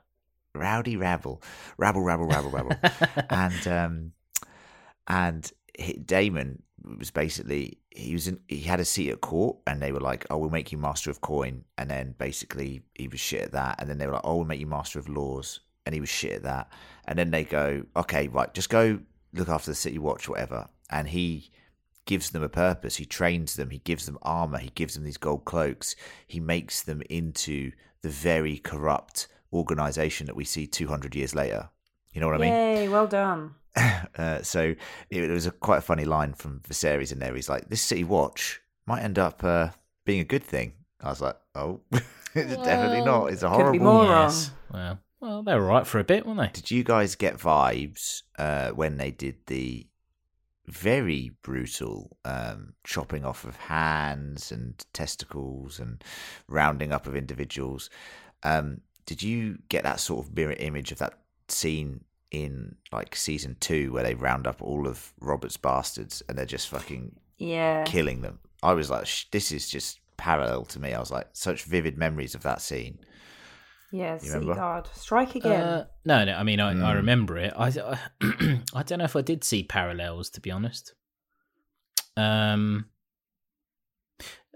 [0.56, 1.44] rowdy rabble,
[1.78, 2.76] rabble, rabble, rabble, rabble,
[3.30, 4.12] and um,
[5.08, 5.52] and
[6.06, 6.64] Daemon
[6.98, 10.26] was basically he was in, he had a seat at court, and they were like,
[10.32, 13.76] "Oh, we'll make you master of coin," and then basically he was shit at that,
[13.80, 16.10] and then they were like, "Oh, we'll make you master of laws," and he was
[16.10, 16.72] shit at that,
[17.06, 19.00] and then they go, "Okay, right, just go
[19.34, 21.50] look after the city watch, whatever," and he
[22.06, 22.98] gives them a purpose.
[22.98, 23.72] He trains them.
[23.72, 24.60] He gives them armor.
[24.60, 25.96] He gives them these gold cloaks.
[26.28, 27.72] He makes them into
[28.04, 31.70] the very corrupt organization that we see 200 years later.
[32.14, 32.54] You know what I mean?
[32.54, 33.56] Yay, well done.
[34.18, 34.76] Uh, so
[35.10, 37.34] it, it was a quite a funny line from Viserys in there.
[37.34, 39.70] He's like, "This city watch might end up uh,
[40.06, 43.28] being a good thing." I was like, "Oh, it's definitely not.
[43.32, 44.24] It's a Couldn't be horrible." more wrong.
[44.24, 44.52] Yes.
[44.74, 46.50] Well, well, they were right for a bit, weren't they?
[46.54, 49.86] Did you guys get vibes uh, when they did the
[50.68, 56.04] very brutal um, chopping off of hands and testicles and
[56.48, 57.90] rounding up of individuals?
[58.44, 63.58] Um, did you get that sort of mirror image of that scene in like season
[63.60, 67.84] two where they round up all of Robert's bastards and they're just fucking Yeah.
[67.86, 68.40] killing them?
[68.62, 70.94] I was like, Sh- this is just parallel to me.
[70.94, 73.00] I was like, such vivid memories of that scene.
[73.92, 74.56] Yeah, You remember?
[74.56, 74.88] Guard.
[74.94, 75.62] Strike again.
[75.62, 76.34] Uh, no, no.
[76.34, 76.96] I mean, I, I Mm.
[76.96, 77.54] remember it.
[77.58, 78.00] I, I
[78.76, 80.94] I don't know if I did see parallels, to be honest.
[82.16, 82.86] Um.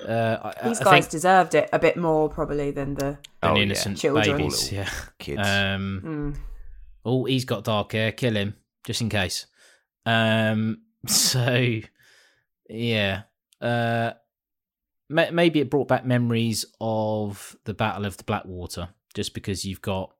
[0.04, 3.06] Uh, I, These I guys think deserved it a bit more probably than the.
[3.08, 3.62] an Oh, yeah.
[3.64, 4.38] innocent Children.
[4.38, 4.72] babies.
[4.72, 4.90] Yeah.
[5.20, 5.40] Kids.
[5.48, 6.02] Um.
[6.36, 6.38] Mm.
[7.06, 8.12] Oh, he's got dark hair.
[8.12, 9.46] Kill him, just in case.
[10.06, 10.80] Um.
[11.08, 11.80] So,
[12.70, 13.24] yeah.
[13.62, 14.12] Uh.
[15.10, 20.14] Maybe it brought back memories of the Battle of the Blackwater, just because you've got.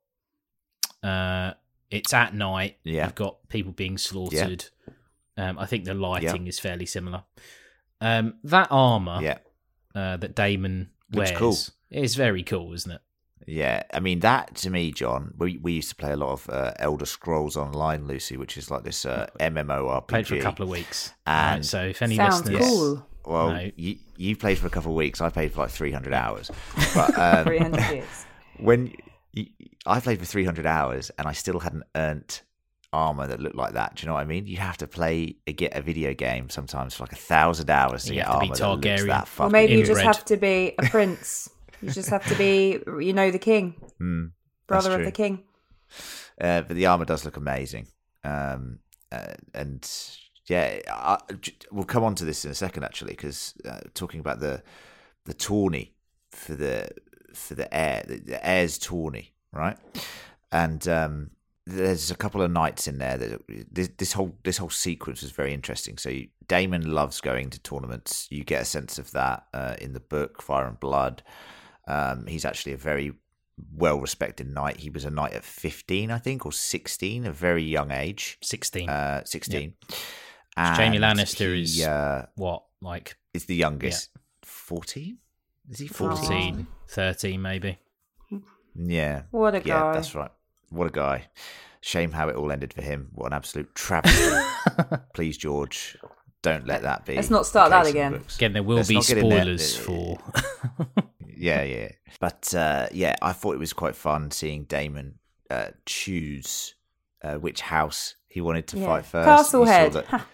[1.02, 1.52] Uh,
[1.90, 2.78] it's at night.
[2.82, 3.04] Yeah.
[3.04, 4.66] You've got people being slaughtered.
[5.36, 7.24] Um, I think the lighting is fairly similar.
[8.00, 9.38] Um, that armor yeah.
[9.94, 11.56] uh, that Daemon Looks wears cool.
[12.02, 13.00] is very cool, isn't it?
[13.46, 15.34] Yeah, I mean that to me, John.
[15.36, 18.70] We we used to play a lot of uh, Elder Scrolls Online, Lucy, which is
[18.70, 20.06] like this uh, MMORPG.
[20.08, 21.12] Played for a couple of weeks.
[21.26, 23.06] And- Right, so if any Sounds listeners, cool.
[23.26, 23.70] Well, No.
[23.76, 25.20] you you played for a couple of weeks.
[25.20, 26.50] I played for like three hundred hours.
[26.94, 28.26] But um, 300 years.
[28.58, 28.92] When
[29.32, 29.46] you,
[29.86, 32.40] I played for three hundred hours, and I still hadn't earned
[32.92, 33.96] armor that looked like that.
[33.96, 34.46] Do you know what I mean?
[34.46, 38.04] You have to play a, get a video game sometimes for like a thousand hours
[38.04, 39.06] to You get have to be armor that looks Targaryen.
[39.08, 40.06] that Or maybe you just inbred.
[40.06, 41.50] have to be a prince.
[41.82, 44.30] you just have to be, you know, the king, Mm,
[44.68, 45.42] brother of the king.
[46.40, 47.88] uh, but the armor does look amazing.
[48.22, 48.78] Um,
[49.12, 49.88] uh, and
[50.46, 54.20] yeah, I, j- we'll come on to this in a second actually, because uh, talking
[54.20, 54.62] about the
[55.24, 55.94] the tourney
[56.30, 56.88] for the
[57.34, 59.76] for the heir, the, heir's tourney, right?
[60.52, 61.30] And um,
[61.66, 63.40] there's a couple of knights in there that
[63.72, 65.98] this, this whole this whole sequence was very interesting.
[65.98, 68.28] So you, Daemon loves going to tournaments.
[68.30, 71.22] You get a sense of that uh, in the book Fire and Blood.
[71.88, 73.12] Um, he's actually a very
[73.76, 74.78] well respected knight.
[74.78, 78.36] He was a knight at 15, I think, or 16, a very young age.
[78.42, 78.88] sixteen.
[78.88, 79.74] Uh, 16.
[80.56, 84.10] Jaime And Lannister he, is- uh, what, like is the youngest.
[84.44, 85.18] 14?
[85.70, 86.16] Is he 14?
[86.26, 87.78] 14, 13 maybe?
[88.76, 89.22] Yeah.
[89.30, 89.92] What a Yeah, guy.
[89.94, 90.30] that's right.
[90.70, 91.28] What a guy.
[91.80, 93.08] Shame how it all ended for him.
[93.12, 94.34] What an absolute travesty.
[95.14, 95.96] Please, George,
[96.42, 97.14] don't let that be.
[97.14, 98.24] Let's not start that case the again.
[98.36, 99.40] Again, there will Let's be not get in there.
[99.58, 100.18] spoilers for.
[101.36, 101.88] yeah, yeah.
[102.20, 105.14] But uh, yeah, I thought it was quite fun seeing Daemon
[105.50, 106.74] uh, choose
[107.22, 108.86] uh, which house he wanted to Yeah.
[108.86, 109.26] fight first.
[109.26, 110.26] Castle You that- Ha.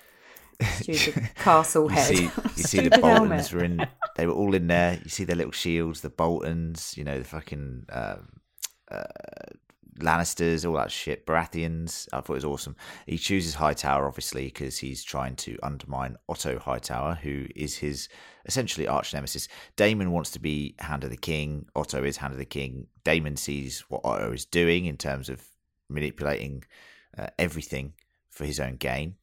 [0.82, 3.86] Stupid castle you see, you see the Stupid Boltons were in.
[4.16, 4.98] They were all in there.
[5.02, 6.94] You see their little shields, the Boltons.
[6.96, 8.28] You know the fucking um,
[8.90, 9.04] uh,
[9.98, 11.26] Lannisters, all that shit.
[11.26, 12.08] Baratheons.
[12.12, 12.76] I thought it was awesome.
[13.06, 18.08] He chooses Hightower obviously because he's trying to undermine Otto Hightower, who is his
[18.46, 19.48] essentially arch nemesis.
[19.76, 21.66] Daemon wants to be Hand of the King.
[21.76, 22.86] Otto is Hand of the King.
[23.04, 25.42] Daemon sees what Otto is doing in terms of
[25.88, 26.64] manipulating
[27.16, 27.92] uh, everything
[28.30, 29.16] for his own gain.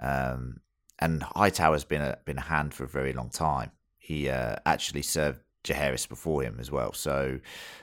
[0.00, 0.60] Um,
[0.98, 3.70] and Hightower's been a been a hand for a very long time.
[4.06, 6.92] He uh, actually served Jaehaerys before him as well.
[6.92, 7.40] So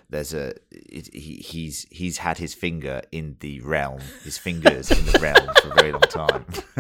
[0.10, 5.06] there's a it, he, he's he's had his finger in the realm, his fingers in
[5.06, 6.46] the realm for a very long time.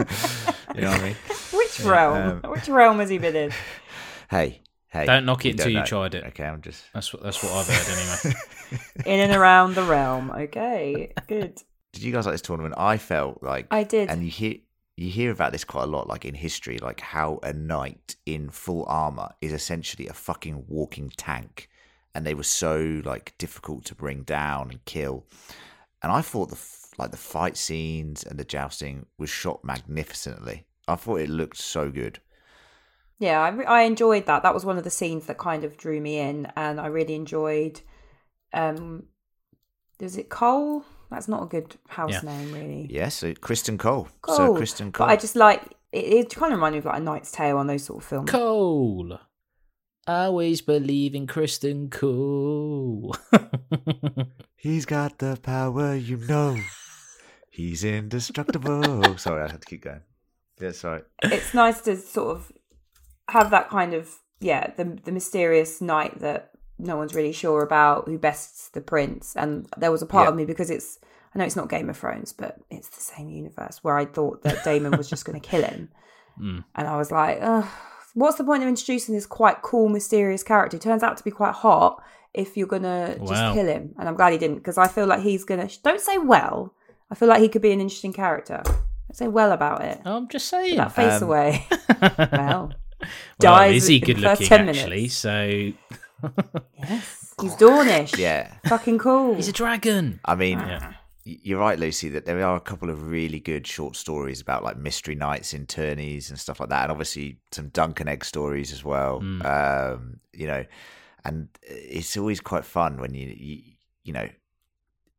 [0.75, 1.15] you know what I mean?
[1.51, 2.41] Which realm?
[2.41, 3.51] um, Which realm has he been in?
[4.29, 5.06] Hey, hey!
[5.06, 5.86] Don't knock it until you know.
[5.86, 6.23] tried it.
[6.27, 6.82] Okay, I'm just.
[6.93, 8.39] That's what that's what I've heard anyway.
[9.06, 10.32] In and around the realm.
[10.32, 11.62] Okay, good.
[11.91, 12.75] Did you guys like this tournament?
[12.77, 14.10] I felt like I did.
[14.10, 14.56] and you hear
[14.95, 18.49] you hear about this quite a lot, like in history, like how a knight in
[18.49, 21.69] full armor is essentially a fucking walking tank,
[22.13, 25.25] and they were so like difficult to bring down and kill.
[26.01, 26.60] And I thought the
[26.97, 30.65] like the fight scenes and the jousting was shot magnificently.
[30.88, 32.19] I thought it looked so good.
[33.19, 34.43] Yeah, I, re- I enjoyed that.
[34.43, 37.15] That was one of the scenes that kind of drew me in, and I really
[37.15, 37.82] enjoyed.
[38.53, 39.03] Um,
[39.99, 40.86] is it Cole?
[41.13, 42.21] That's not a good house Yeah.
[42.21, 42.88] name, really.
[42.89, 44.36] Yeah, uh, so Criston Cole, Cole.
[44.36, 45.08] Sir Criston Cole.
[45.08, 46.06] But I just like it.
[46.06, 48.30] It kind of reminds me of like a Knight's Tale on those sort of films.
[48.30, 49.19] Cole.
[50.06, 53.15] I always believe in Criston Cole.
[54.58, 56.58] He's got the power, you know.
[57.49, 59.17] He's indestructible.
[59.17, 60.02] sorry, I had to keep going.
[60.60, 61.02] Yeah, sorry.
[61.21, 62.52] it's nice to sort of
[63.30, 66.52] have that kind of yeah the the mysterious knight that
[66.83, 70.29] no one's really sure about who bests the prince and there was a part Yeah.
[70.29, 70.99] of me because it's
[71.33, 74.41] i know it's not game of thrones but it's the same universe where i thought
[74.43, 75.89] that daemon was just going to kill him
[76.41, 76.63] Mm.
[76.75, 77.65] and i was like Ugh,
[78.15, 81.29] what's the point of introducing this quite cool mysterious character It turns out to be
[81.29, 82.01] quite hot
[82.34, 85.21] if you're gonna just kill him and i'm glad he didn't because i feel like
[85.21, 86.73] he's gonna don't say well
[87.11, 90.27] i feel like he could be an interesting character don't say well about it I'm
[90.27, 90.71] just saying.
[90.71, 91.67] Put that face Um, away
[92.31, 92.71] well well,
[93.39, 94.89] dies is he in the good first looking 10 actually?
[94.95, 95.15] minutes.
[95.15, 95.71] So
[96.80, 97.34] Yes.
[97.41, 98.17] He's Dornish.
[98.17, 98.53] Yeah.
[98.67, 99.36] Fucking cool.
[99.36, 100.19] he's a dragon.
[100.26, 100.93] I mean, Yeah.
[101.24, 104.78] you're right, Lucy, that there are a couple of really good short stories about like
[104.78, 108.71] mystery knights in tourneys and stuff like that, and obviously some Dunk and Egg stories
[108.74, 109.21] as well.
[109.21, 109.45] Mm.
[109.95, 110.65] Um, you know,
[111.26, 113.61] and it's always quite fun when you you,
[114.03, 114.28] you know,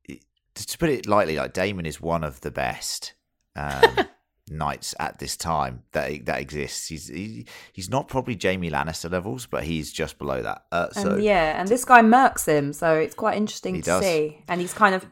[0.05, 0.21] it,
[0.55, 3.15] to put it lightly, like Daemon is one of the best.
[3.57, 3.97] Um,
[4.49, 6.89] knights at this time that that exists.
[6.89, 10.65] He's he, he's not probably Jaime Lannister levels, but he's just below that.
[10.73, 14.05] Uh, so and yeah, and this guy murks him, so it's quite interesting to does.
[14.05, 14.43] see.
[14.49, 15.07] And he's kind of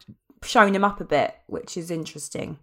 [0.44, 2.58] shown him up a bit, which is interesting.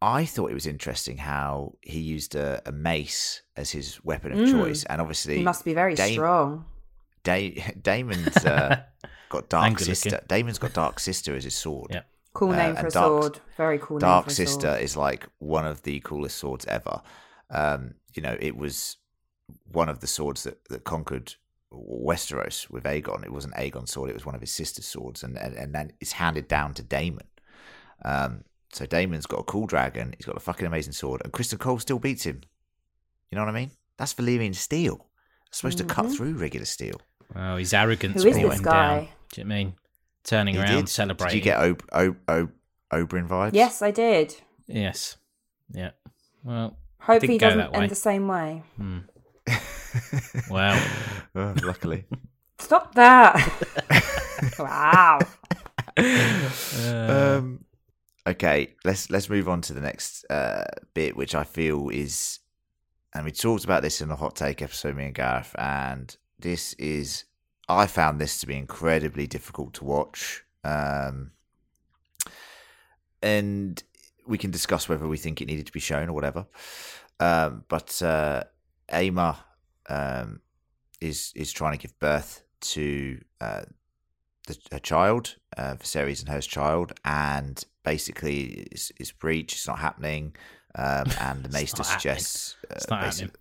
[0.00, 4.38] I thought it was interesting how he used a, a mace as his weapon of
[4.38, 4.50] Mm.
[4.50, 6.64] choice, and obviously He must be very Dame- strong.
[7.22, 8.82] Da- Daemon's uh,
[9.28, 10.20] got Dark Sister.
[10.28, 11.92] Daemon's got Dark Sister as his sword.
[11.94, 12.00] Yeah.
[12.34, 13.40] Cool Uh, name for a Dark- sword.
[13.56, 14.82] Very cool Dark name for a Sister sword.
[14.82, 17.02] is like one of the coolest swords ever.
[17.50, 18.96] Um, you know, it was
[19.70, 21.34] one of the swords that, that conquered
[21.70, 23.24] Westeros with Aegon.
[23.24, 25.92] It wasn't Aegon's sword; it was one of his sister's swords, and and, and then
[26.00, 27.26] it's handed down to Daemon.
[28.04, 30.14] Um, so Daemon's got a cool dragon.
[30.16, 32.40] He's got a fucking amazing sword, and Criston Cole still beats him.
[33.30, 33.70] You know what I mean?
[33.98, 35.06] That's Valyrian steel.
[35.48, 36.16] It's supposed to cut Mhm.
[36.16, 37.00] through regular steel.
[37.34, 38.96] Well, his arrogance Who is brought this him guy?
[38.96, 39.08] down.
[39.32, 39.74] Do you know I mean?
[40.24, 40.88] Turning He around, did.
[40.88, 41.38] celebrating.
[41.40, 42.52] Did you get Ob- Ob- Ob-
[42.92, 43.50] Oberyn vibes?
[43.54, 44.34] Yes, I did.
[44.66, 45.16] Yes.
[45.72, 45.90] Yeah.
[46.44, 48.62] Well, Hopefully, he doesn't end the same way.
[48.76, 48.98] hmm.
[50.50, 50.80] Well.
[51.34, 52.04] Oh, luckily.
[52.58, 53.34] Stop that!
[54.58, 55.18] wow.
[55.96, 57.64] Uh, um,
[58.26, 60.64] okay, let's let's move on to the next uh,
[60.94, 62.38] bit, which I feel is,
[63.14, 66.72] and we talked about this in the hot take episode, me and Gareth, and this
[66.74, 67.24] is,
[67.76, 71.32] I found this to be incredibly difficult to watch, um,
[73.22, 73.82] and
[74.26, 76.46] we can discuss whether we think it needed to be shown or whatever.
[77.20, 78.44] Um, but uh,
[78.90, 79.36] Aemma
[79.88, 80.40] um,
[81.00, 83.62] is is trying to give birth to uh,
[84.46, 89.52] the, her child, uh, Viserys and her's child, and basically it's, it's breach.
[89.52, 90.34] It's not happening,
[90.74, 93.34] um, and the Maester suggests uh, It's not basi-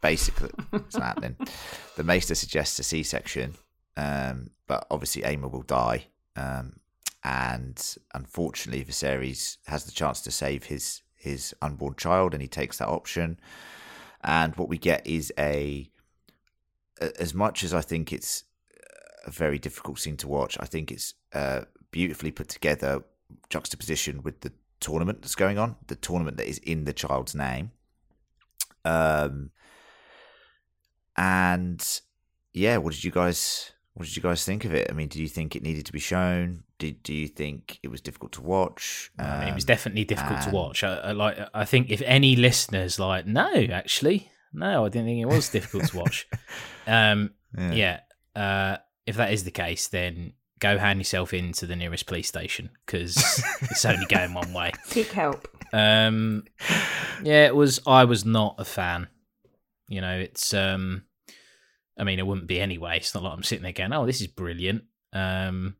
[0.00, 1.36] Basically, it's not happening.
[1.96, 3.54] The Maester suggests a C-section,
[3.96, 6.76] um, but obviously Aemma will die, um,
[7.22, 12.78] and unfortunately Viserys has the chance to save his his unborn child, and he takes
[12.78, 13.38] that option.
[14.22, 15.90] And what we get is a,
[17.00, 18.44] a- as much as I think it's
[19.26, 20.56] a very difficult scene to watch.
[20.60, 23.04] I think it's uh, beautifully put together,
[23.48, 27.70] juxtaposition with the tournament that's going on, the tournament that is in the child's name.
[28.84, 29.50] Um,
[31.16, 32.00] and
[32.52, 33.72] yeah, what did you guys?
[33.94, 34.88] What did you guys think of it?
[34.90, 36.64] I mean, did you think it needed to be shown?
[36.78, 39.10] Did do you think it was difficult to watch?
[39.18, 40.82] I mean, it was Um, definitely difficult to watch.
[40.82, 41.38] I, I like.
[41.54, 45.86] I think if any listeners like, no, actually, no, I didn't think it was difficult
[45.90, 46.26] to watch.
[46.86, 48.00] Um, yeah.
[48.36, 48.76] Uh,
[49.06, 53.16] if that is the case, then go hand yourself into the nearest police station because
[53.62, 54.72] it's only going one way.
[54.84, 55.48] Seek help.
[55.72, 56.44] Um,
[57.22, 57.80] yeah, it was.
[57.86, 59.06] I was not a fan.
[59.88, 60.52] You know, it's.
[60.52, 61.04] Um,
[61.98, 62.96] I mean, it wouldn't be anyway.
[62.96, 65.76] It's not like I'm sitting there going, "Oh, this is brilliant." Um,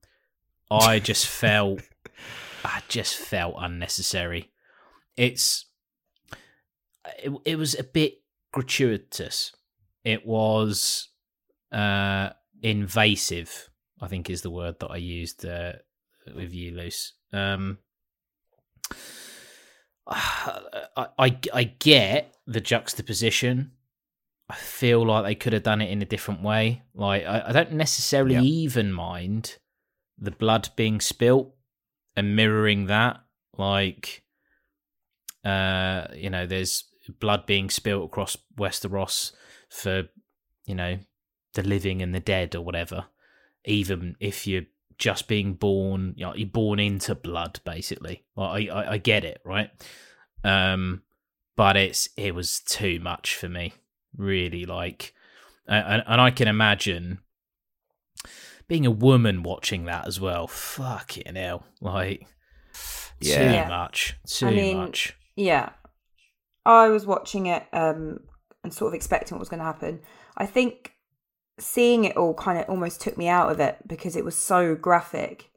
[0.71, 1.81] I just felt,
[2.65, 4.51] I just felt unnecessary.
[5.17, 5.67] It's.
[7.23, 9.53] It, it was a bit gratuitous.
[10.05, 11.09] It was
[11.73, 12.31] uh,
[12.63, 13.69] invasive.
[14.01, 15.73] I think is the word that I used uh,
[16.35, 17.13] with you, Luce.
[17.33, 17.79] Um,
[20.07, 23.73] I, I I get the juxtaposition.
[24.49, 26.83] I feel like they could have done it in a different way.
[26.95, 28.41] Like I, I don't necessarily Yeah.
[28.43, 29.59] even mind
[30.19, 31.55] the blood being spilt
[32.17, 33.21] and mirroring that.
[33.57, 34.23] Like
[35.45, 36.85] uh, you know, there's
[37.21, 39.33] blood being spilt across Westeros
[39.69, 40.05] for,
[40.67, 40.99] you know,
[41.55, 43.07] the living and the dead or whatever.
[43.67, 44.63] Even if you're
[44.99, 48.25] just being born, you know, you're born into blood, basically.
[48.37, 49.71] Like, I, I, I get it, right?
[50.43, 51.03] Um,
[51.57, 53.75] but it's it was too much for me,
[54.17, 54.65] really.
[54.65, 55.15] Like,
[55.67, 57.19] and, and I can imagine
[58.69, 60.47] being a woman watching that as well.
[60.47, 62.27] Fucking hell, like
[63.21, 63.65] Yeah.
[63.65, 65.17] too much, too I mean, much.
[65.37, 65.71] Yeah.
[66.67, 68.21] I was watching it um,
[68.63, 70.01] and sort of expecting what was going to happen.
[70.37, 70.93] I think
[71.59, 74.75] seeing it all kind of almost took me out of it because it was so
[74.75, 75.51] graphic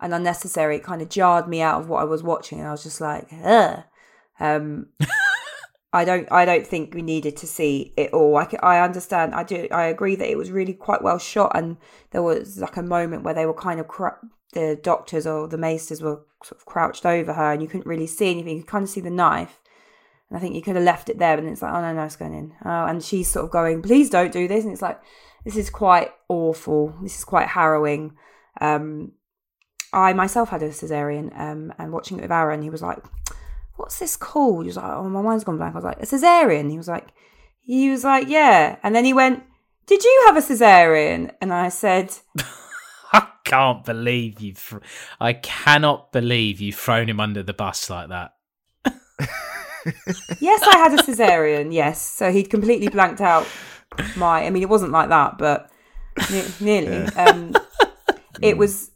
[0.00, 0.76] and unnecessary.
[0.76, 3.00] It kind of jarred me out of what I was watching, and I was just
[3.00, 3.82] like, ugh.
[4.40, 4.86] Um,
[5.94, 6.26] I don't.
[6.32, 8.36] I don't think we needed to see it all.
[8.36, 9.32] I, I understand.
[9.32, 9.68] I do.
[9.70, 11.76] I agree that it was really quite well shot, and
[12.10, 15.56] there was like a moment where they were kind of cr- the doctors or the
[15.56, 18.56] maesters were sort of crouched over her, and you couldn't really see anything.
[18.56, 19.60] You could kind of see the knife,
[20.28, 22.02] and I think you could have left it there, and it's like, oh no, no,
[22.02, 22.54] it's going in.
[22.64, 25.00] Oh, and she's sort of going, please don't do this, and it's like,
[25.44, 26.92] this is quite awful.
[27.04, 28.16] This is quite harrowing.
[28.60, 29.12] Um,
[29.92, 32.98] I myself had a cesarean, um, and watching it with Aaron, he was like,
[33.76, 36.06] "What's this called?" He was like, "Oh, my mind's gone blank." I was like, "A
[36.06, 37.08] cesarean." He was like,
[37.62, 39.42] "He was like, yeah," and then he went,
[39.86, 42.12] "Did you have a cesarean?" And I said,
[43.12, 44.58] I can't believe.
[44.58, 44.78] Fr-
[45.20, 48.34] I cannot believe you've thrown him under the bus like that.
[50.40, 53.46] "Yes, I had a cesarean." Yes, so he'd completely blanked out
[54.16, 54.44] my.
[54.44, 55.70] I mean, it wasn't like that, but
[56.30, 57.06] ne- nearly.
[57.16, 57.54] Um,
[58.40, 58.90] it was.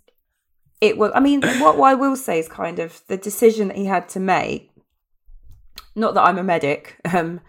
[0.81, 1.11] It was.
[1.15, 4.09] I mean, what, what I will say is kind of the decision that he had
[4.11, 4.71] to make.
[5.95, 7.41] Not that I'm a medic, um,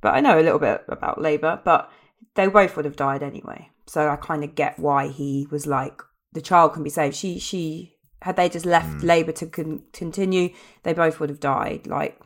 [0.00, 1.60] but I know a little bit about labour.
[1.64, 1.90] But
[2.34, 6.00] they both would have died anyway, so I kind of get why he was like,
[6.32, 7.14] the child can be saved.
[7.16, 10.50] She she had they just left labour to con- continue,
[10.82, 11.86] they both would have died.
[11.86, 12.18] Like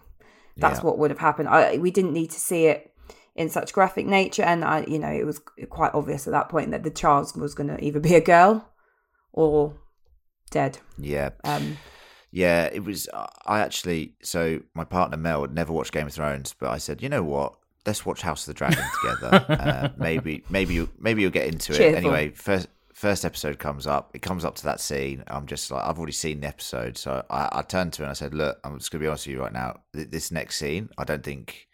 [0.56, 0.84] that's Yeah.
[0.84, 1.48] what would have happened.
[1.48, 2.94] I, we didn't need to see it
[3.34, 5.40] in such graphic nature, and I, you know, it was
[5.70, 8.68] quite obvious at that point that the child was going to either be a girl
[9.32, 9.74] or
[10.52, 10.78] dead.
[10.98, 11.30] Yeah.
[11.44, 11.78] Um,
[12.30, 13.08] Yeah, it was.
[13.46, 17.02] I actually, so my partner Mel had never watched Game of Thrones, but I said,
[17.02, 17.56] you know what?
[17.84, 19.44] Let's watch House of the Dragon together.
[19.48, 21.94] uh, maybe, maybe, you, maybe you'll get into it.
[21.96, 24.12] Anyway, first first episode comes up.
[24.14, 25.24] It comes up to that scene.
[25.26, 28.10] I'm just like, I've already seen the episode, so I, I turned to her and
[28.10, 29.80] I said, look, I'm just gonna be honest with you right now.
[29.92, 31.66] This next scene, I don't think.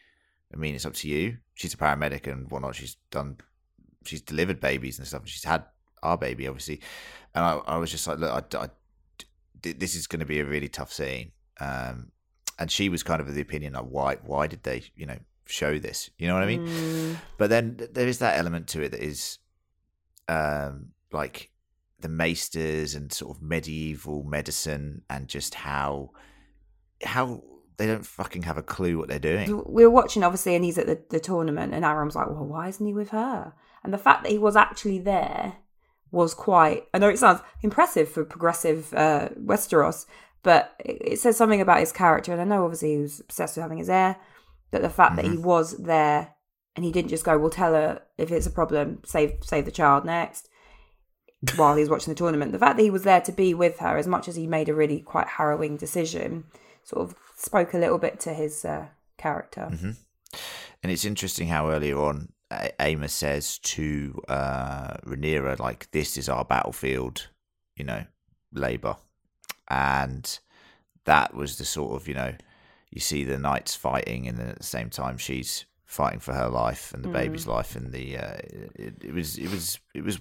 [0.53, 1.37] I mean, it's up to you.
[1.55, 2.75] She's a paramedic and whatnot.
[2.75, 3.37] She's done.
[4.07, 5.21] She's delivered babies and stuff.
[5.21, 5.65] And she's had
[6.03, 6.81] our baby, obviously.
[7.39, 8.69] And I, I was just like, look, I, I
[9.63, 11.31] this is going to be a really tough scene.
[11.61, 12.11] Um,
[12.59, 15.19] and she was kind of of the opinion like, why, why did they, you know,
[15.47, 16.11] show this?
[16.19, 16.67] You know what I mean?
[16.67, 19.39] mm, But then there is that element to it that is,
[20.29, 21.51] um, like
[22.01, 26.11] the maesters and sort of medieval medicine and just how,
[27.05, 27.45] how
[27.77, 29.63] they don't fucking have a clue what they're doing.
[29.69, 32.67] we were watching obviously, and he's at the, the tournament, and was like, "Well, why
[32.67, 33.53] isn't he with her?"
[33.85, 35.59] And the fact that he was actually there
[36.11, 36.87] was quite.
[36.95, 40.07] I know it sounds impressive for progressive uh, Westeros,
[40.43, 42.33] but it, says something about his character.
[42.33, 44.17] And I know obviously he was obsessed with having his heir,
[44.71, 46.35] but the fact that he was there
[46.77, 49.71] and he didn't just go, "We'll tell her if it's a problem, save save the
[49.71, 50.49] child next."
[51.55, 53.79] While he was watching the tournament, the fact that he was there to be with
[53.79, 56.45] her, as much as he made a really quite harrowing decision,
[56.83, 58.87] sort of spoke a little bit to his uh,
[59.19, 59.67] character.
[59.67, 59.91] hmm
[60.83, 62.33] And it's interesting how earlier on
[62.81, 67.29] Amos says to uh, Rhaenyra, like, this is our battlefield,
[67.77, 68.05] you know,
[68.53, 68.97] Labour.
[69.69, 70.39] And
[71.05, 72.35] that was the sort of, you know,
[72.91, 76.49] you see the knights fighting, and then at the same time she's fighting for her
[76.49, 78.37] life and the baby's life, and the uh,
[78.75, 80.19] it, it was it was it was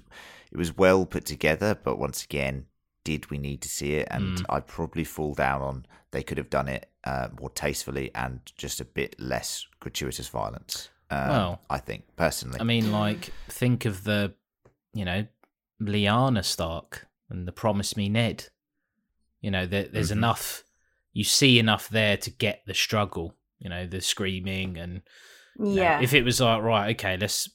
[0.51, 2.65] it was well put together, but once again,
[3.05, 4.07] did we need to see it?
[4.11, 4.45] And Mm.
[4.49, 8.82] I'd probably fall down on they could have done it uh, more tastefully and just
[8.82, 10.89] a bit less gratuitous violence.
[11.09, 14.33] Um, Well, I think personally, I mean, like, think of the,
[14.93, 15.25] you know,
[15.81, 18.49] Lyanna Stark and the Promise Me Ned.
[19.41, 20.17] You know, there, there's Mhm.
[20.17, 20.63] enough.
[21.13, 23.35] You see enough there to get the struggle.
[23.59, 25.01] You know, the screaming and
[25.57, 26.01] you know, Yeah.
[26.01, 27.49] if it was like right, okay, let's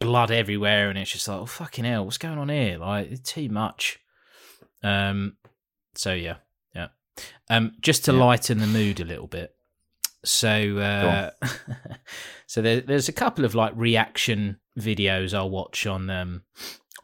[0.00, 2.78] blood everywhere, and it's just like, oh fucking hell, what's going on here?
[2.78, 3.98] Like, it's too much.
[4.82, 5.36] Um.
[5.94, 6.36] So yeah,
[6.74, 6.88] yeah.
[7.48, 7.76] Um.
[7.80, 8.18] Just to Yeah.
[8.24, 9.54] lighten the mood a little bit.
[10.24, 11.30] So, uh,
[12.46, 16.42] so there, there's a couple of like reaction videos I'll watch on um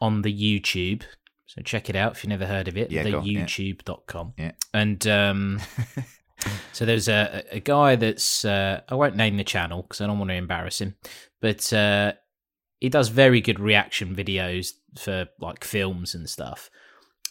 [0.01, 1.03] on the YouTube.
[1.45, 2.91] So check it out if you've never heard of it.
[2.91, 3.45] Yeah, go on, yeah.
[3.45, 4.33] theyoutube.com.
[4.37, 4.51] Yeah.
[4.73, 5.59] And um
[6.71, 10.19] so there's a, a guy that's uh, I won't name the channel because I don't
[10.19, 10.95] want to embarrass him,
[11.41, 12.13] but uh,
[12.79, 16.69] he does very good reaction videos for like films and stuff.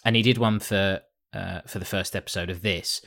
[0.05, 1.01] And he did one for
[1.33, 3.01] uh, for the first episode of this,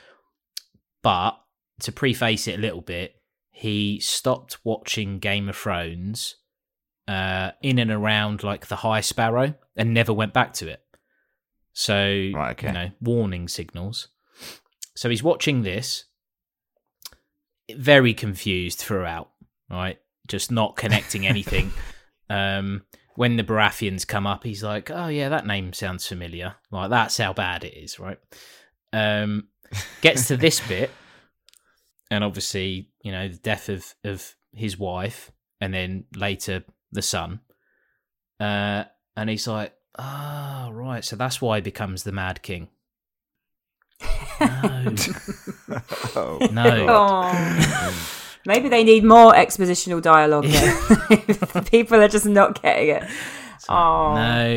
[1.03, 1.37] but
[1.81, 3.15] to preface it a little bit,
[3.51, 6.35] he stopped watching Game of Thrones
[7.07, 10.81] uh, in and around like the High Sparrow and never went back to it.
[11.73, 12.67] So Right, okay.
[12.67, 14.09] you know, warning signals.
[14.95, 16.05] So he's watching this,
[17.75, 19.31] very confused throughout,
[19.69, 19.99] right?
[20.27, 21.71] Just not connecting anything.
[22.29, 22.83] um,
[23.15, 27.17] when the Baratheons come up, he's like, "Oh yeah, that name sounds familiar." Like that's
[27.17, 28.17] how bad it is, right?
[28.93, 29.47] Um,
[30.01, 30.91] gets to this bit,
[32.11, 37.39] and obviously, you know, the death of of his wife, and then later the son.
[38.39, 38.83] Uh,
[39.15, 41.03] and he's like, "Ah, right.
[41.03, 42.67] So that's why he becomes the Mad King."
[44.39, 44.47] No,
[46.15, 46.85] oh, no.
[46.89, 48.07] Oh.
[48.45, 50.45] Maybe they need more expositional dialogue.
[50.45, 51.63] then.
[51.71, 53.03] People are just not getting it.
[53.69, 54.55] Oh, no,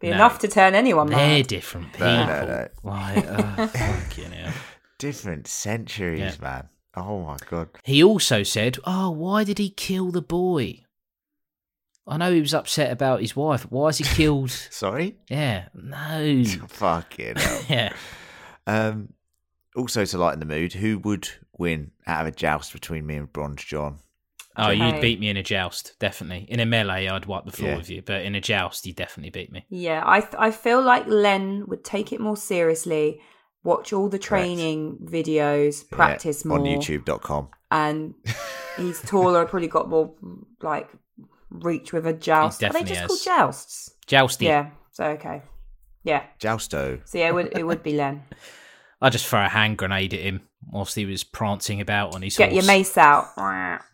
[0.00, 0.12] be no.
[0.14, 1.48] enough to turn anyone They're mad.
[1.48, 2.06] different people.
[2.06, 2.68] No, no, no.
[2.84, 4.52] Like, oh, fucking hell.
[4.98, 6.34] different centuries, Yeah.
[6.40, 6.68] man.
[7.06, 7.68] Oh my god.
[7.84, 10.84] He also said, "Oh, why did he kill the boy?"
[12.06, 13.70] I know he was upset about his wife.
[13.70, 14.50] Why has he killed?
[14.70, 15.16] Sorry?
[15.28, 16.42] yeah, no.
[16.68, 17.62] Fucking hell.
[17.68, 17.92] yeah.
[18.66, 19.12] Um,
[19.76, 21.28] also, to lighten the mood, who would
[21.58, 23.98] win out of a joust between me and Bronze John?
[24.56, 24.74] Oh, Okay.
[24.86, 26.46] you'd beat me in a joust, definitely.
[26.48, 27.76] In a melee, I'd wipe the floor Yeah.
[27.76, 29.66] with you, but in a joust, you definitely beat me.
[29.68, 33.20] Yeah, I th- I feel like Len would take it more seriously,
[33.68, 37.48] watch all the training videos, practice Yeah, more, on YouTube.com.
[37.70, 38.14] and
[38.76, 40.14] he's taller, probably got more
[40.62, 40.88] like
[41.50, 42.64] reach with a joust.
[42.64, 43.08] Are they just has.
[43.08, 43.90] called jousts?
[44.06, 44.46] Jousty.
[44.46, 44.70] Yeah.
[44.90, 45.42] So okay.
[46.02, 46.24] Yeah.
[46.40, 47.00] Jousto.
[47.04, 48.22] So yeah, it would it would be Len.
[49.00, 52.36] I just throw a hand grenade at him whilst he was prancing about on his
[52.36, 52.64] Get horse.
[52.64, 53.26] your mace out.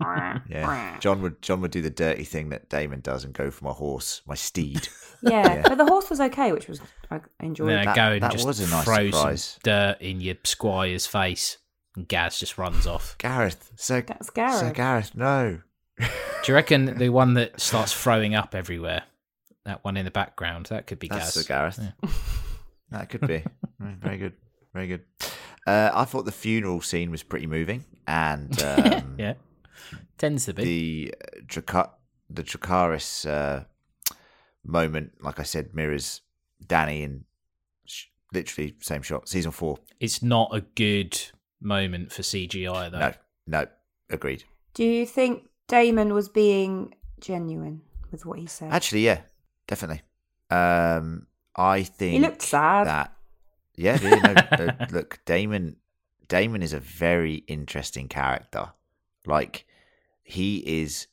[0.49, 0.99] Yeah.
[1.01, 3.73] John would John would do the dirty thing that Daemon does and go for my
[3.73, 4.89] horse, my steed.
[5.23, 5.63] Yeah, Yeah.
[5.69, 7.71] but the horse was okay, which was I enjoyed.
[7.71, 9.43] And then I That- go and that just was a nice throw surprise.
[9.45, 11.59] some dirt in your squire's face,
[11.97, 13.17] and Gaz just runs off.
[13.19, 13.73] Gareth.
[13.77, 14.75] So That's Sir Gareth.
[14.75, 15.61] Gareth, no.
[15.99, 16.07] Do
[16.49, 19.05] you reckon the one that starts throwing up everywhere,
[19.65, 21.79] that one in the background, that could be That's Sir Gaz?
[21.79, 21.81] Gareth.
[22.03, 22.09] Yeah.
[22.91, 23.43] That could be.
[23.81, 24.33] Very good.
[24.75, 25.05] Very good.
[25.67, 29.35] Uh, I thought the funeral scene was pretty moving, and um, yeah,
[30.19, 30.65] tends to be.
[30.65, 31.91] the uh, Draca-
[32.31, 33.65] the Dracarys uh,
[34.65, 36.21] moment, like I said, mirrors
[36.67, 37.25] Dany in
[37.87, 39.29] sh- literally same shot.
[39.29, 39.79] Season four.
[40.01, 41.21] It's not a good
[41.61, 42.99] moment for CGI though.
[42.99, 43.13] No,
[43.47, 43.67] no,
[44.11, 44.45] agreed.
[44.75, 48.73] Do you think Daemon was being genuine with what he said?
[48.73, 49.21] Actually, yeah,
[49.67, 50.03] definitely.
[50.51, 52.87] Um, I think he looked sad.
[52.87, 53.13] that.
[53.77, 54.19] Yeah, yeah
[54.59, 55.77] no, uh, look, Daemon.
[56.29, 58.73] Daemon is a very interesting character.
[59.27, 59.67] Like
[60.23, 61.07] he is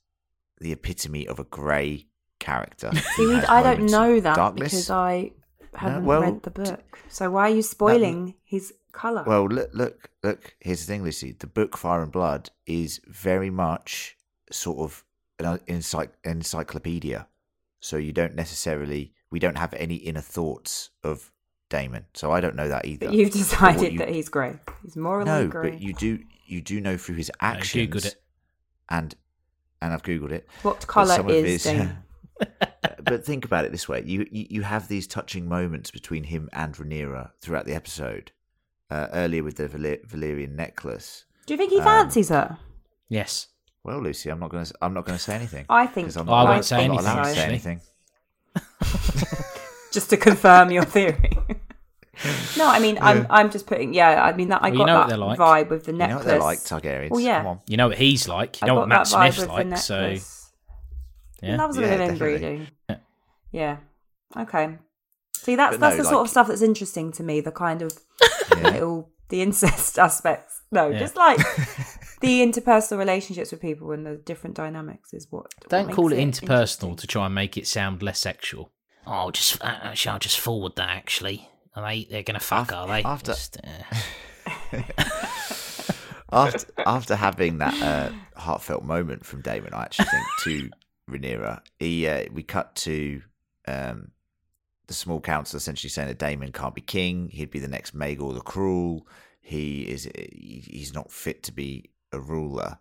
[0.59, 2.07] the epitome of a grey
[2.39, 2.91] character.
[2.93, 4.71] See, He we, has I don't know that darkness.
[4.71, 5.31] because I
[5.73, 6.99] haven't well, read the book.
[7.09, 9.23] So why are you spoiling his colour?
[9.25, 10.55] Well, look, look, look.
[10.59, 11.33] Here's the thing, Lucy.
[11.37, 14.17] The book Fire and Blood is very much
[14.51, 15.03] sort of
[15.39, 17.27] an encycl- encyclopedia.
[17.79, 21.31] So you don't necessarily, we don't have any inner thoughts of
[21.71, 22.05] Daemon.
[22.13, 23.07] So I don't know that either.
[23.07, 24.59] but you've But decided you- that he's grey.
[24.83, 25.71] He's morally no, grey.
[25.71, 28.15] but you do, you do know through his I actions, googled it.
[28.89, 29.15] and
[29.81, 30.47] and I've googled it.
[30.61, 31.97] What colour some of is his- Daemon?
[33.03, 36.49] but think about it this way: you, you you have these touching moments between him
[36.53, 38.31] and Rhaenyra throughout the episode.
[38.89, 41.23] Uh, earlier with the Valer- Valyrian necklace.
[41.45, 42.57] Do you think he um, fancies her?
[43.07, 43.47] Yes.
[43.85, 44.73] Well, Lucy, I'm not going to.
[44.81, 45.65] I'm not going to say anything.
[45.69, 46.15] I think.
[46.17, 47.81] I'm I won't say I'm not anything, to say anything.
[49.91, 51.31] Just to confirm your theory.
[52.57, 53.93] no, I mean, I'm I'm just putting.
[53.93, 55.39] Yeah, I mean that I Well, you got know what that they're like.
[55.39, 56.25] vibe with the You know necklace.
[56.25, 57.09] what they're like, Targaryens.
[57.09, 57.37] Well, yeah.
[57.39, 57.59] Come on.
[57.67, 58.61] You know what he's like.
[58.61, 59.77] You I know got what Matt that vibe Smith's with the like.
[59.77, 60.51] So necklace.
[61.41, 61.57] yeah.
[61.57, 62.35] That was a Yeah, bit of definitely.
[62.35, 62.67] inbreeding.
[62.89, 62.97] Yeah.
[63.51, 63.77] Yeah.
[64.43, 64.77] Okay.
[65.37, 67.41] See, that's But that's no, the sort like- of stuff that's interesting to me.
[67.41, 67.91] The kind of
[68.55, 68.69] Yeah.
[68.69, 70.61] little the incest aspects.
[70.71, 70.99] No, Yeah.
[70.99, 71.37] just like
[72.21, 75.43] the interpersonal relationships with people and the different dynamics is what.
[75.57, 76.95] what Don't makes call it it interpersonal interesting.
[76.97, 78.71] to try and make it sound less sexual.
[79.07, 80.89] Oh, I'll just uh, actually, I'll just forward that.
[80.89, 82.05] Actually, are they?
[82.09, 83.03] They're gonna fuck, After- are they?
[83.03, 84.81] after- Just, uh,
[86.31, 90.69] after after having that uh, heartfelt moment from Daemon, I actually think to
[91.09, 93.21] Rhaenyra, he uh, we cut to
[93.67, 94.11] um,
[94.87, 97.29] the small council essentially saying that Daemon can't be king.
[97.29, 99.07] He'd be the next Maegor the Cruel.
[99.41, 102.77] He is he- he's not fit to be a ruler.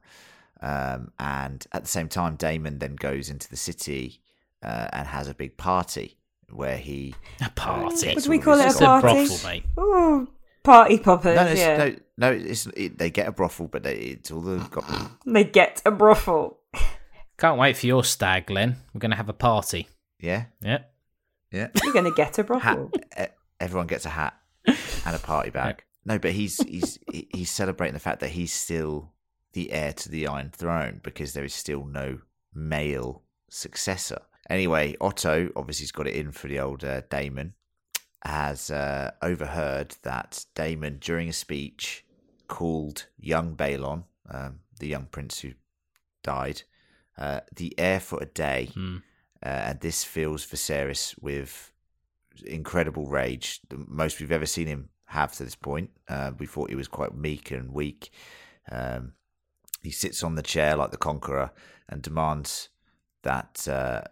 [0.62, 4.20] Um, and at the same time, Daemon then goes into the city
[4.62, 6.16] uh, and has a big party
[6.50, 8.14] where he a party.
[8.14, 9.02] Would we call it a party?
[9.26, 9.64] brothel, mate.
[9.78, 10.28] Ooh,
[10.62, 11.36] party poppers.
[11.36, 11.76] no, no, it's, yeah.
[11.76, 14.84] no, no, it's it, they get a brothel, but they, it's all the got
[15.26, 16.58] They get a brothel.
[17.38, 18.76] Can't wait for your stag, Glenn.
[18.92, 19.88] We're gonna have a party.
[20.20, 20.80] yeah, Yeah.
[21.50, 21.68] yeah.
[21.82, 22.90] You're going to get a brothel.
[23.18, 23.24] e-
[23.58, 24.34] Everyone gets a hat
[24.66, 25.82] and a party bag.
[26.04, 29.12] No, but he's he's he's celebrating the fact that he's still
[29.52, 32.20] the heir to the Iron Throne because there is still no
[32.54, 34.20] male successor.
[34.50, 37.54] Anyway, Otto obviously's got it in for the old uh, Daemon.
[38.24, 42.04] Has uh, overheard that Daemon, during a speech,
[42.48, 45.52] called young Baelon, um, the young prince who
[46.22, 46.62] died,
[47.16, 48.96] uh, the heir for a day Hmm.
[49.42, 51.72] uh, and this fills Viserys with
[52.44, 55.90] incredible rage, the most we've ever seen him have to this point.
[56.08, 58.10] Uh, we thought he was quite meek and weak.
[58.70, 59.12] Um,
[59.82, 61.52] he sits on the chair like the conqueror
[61.88, 62.68] and demands
[63.22, 64.02] that uh,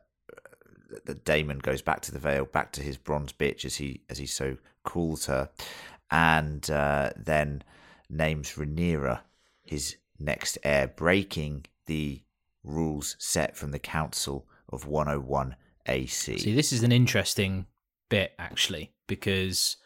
[1.05, 4.18] that Daemon goes back to the Vale, back to his bronze bitch, as he as
[4.18, 5.51] he so calls her,
[6.11, 7.62] and uh, then
[8.09, 9.20] names Rhaenyra
[9.68, 12.22] his next heir, breaking the
[12.64, 16.39] rules set from the Council of 101 AC.
[16.39, 17.66] See, this is an interesting
[18.09, 19.76] bit actually because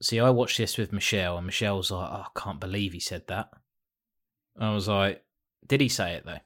[0.00, 3.26] see, I watched this with Michelle, and Michelle's like, "Oh, I can't believe he said
[3.28, 3.50] that."
[4.58, 5.24] I was like,
[5.66, 6.40] "Did he say it though?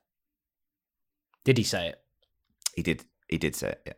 [1.44, 2.02] Did he say it?"
[2.74, 3.04] He did.
[3.28, 3.82] He did say it.
[3.86, 3.92] Yeah.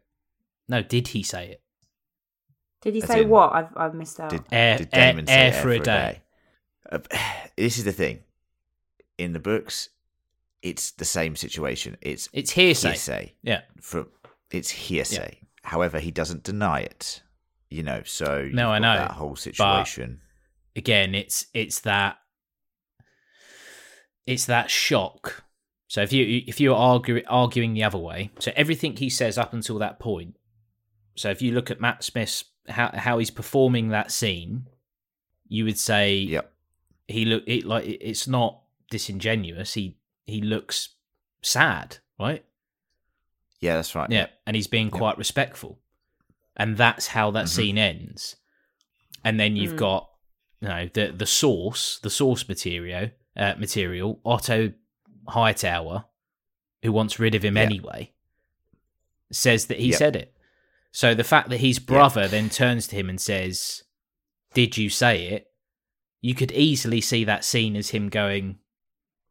[0.69, 1.63] No, did he say it?
[2.83, 3.53] Did he As say in- what?
[3.53, 4.31] I've I've missed out.
[4.31, 6.23] Did, Air- did air- say air air for a day.
[6.91, 6.99] Uh,
[7.57, 8.21] this is the thing.
[9.19, 9.89] In the books,
[10.63, 11.97] it's the same situation.
[12.01, 12.89] It's It's hearsay.
[12.91, 13.35] hearsay.
[13.43, 13.63] Yeah.
[13.81, 14.09] From
[14.51, 15.41] it's hearsay.
[15.63, 17.23] However, he doesn't deny it.
[17.69, 20.21] You know, so No, I know, that whole situation.
[20.77, 22.17] Again, it's it's that
[24.27, 25.45] it's that shock.
[25.89, 29.53] So if you if you're argue, arguing the other way, so everything he says up
[29.53, 30.37] until that point.
[31.17, 34.67] So if you look at Matt Smith's how how he's performing that scene,
[35.49, 36.53] you would say Yep.
[37.09, 38.61] he look it like it's not
[38.91, 39.75] disingenuous.
[39.75, 40.91] He he looks
[41.43, 42.45] sad, right?
[43.61, 44.11] Yeah, that's right.
[44.11, 44.93] Yeah, and he's being Yep.
[44.95, 45.79] quite respectful,
[46.57, 47.49] and that's how that Mhm.
[47.49, 48.37] scene ends.
[49.25, 49.79] And then you've Mm.
[49.79, 50.11] got
[50.61, 54.75] you know the the source, the source material, uh, material Otto
[55.29, 56.05] Hightower,
[56.83, 57.63] who wants rid of him Yeah.
[57.65, 58.13] anyway,
[59.31, 59.99] says that he Yep.
[59.99, 60.35] said it.
[60.91, 63.83] So the fact that his brother then turns to him and says,
[64.55, 65.53] "Did you say it?"
[66.21, 68.59] You could easily see that scene as him going,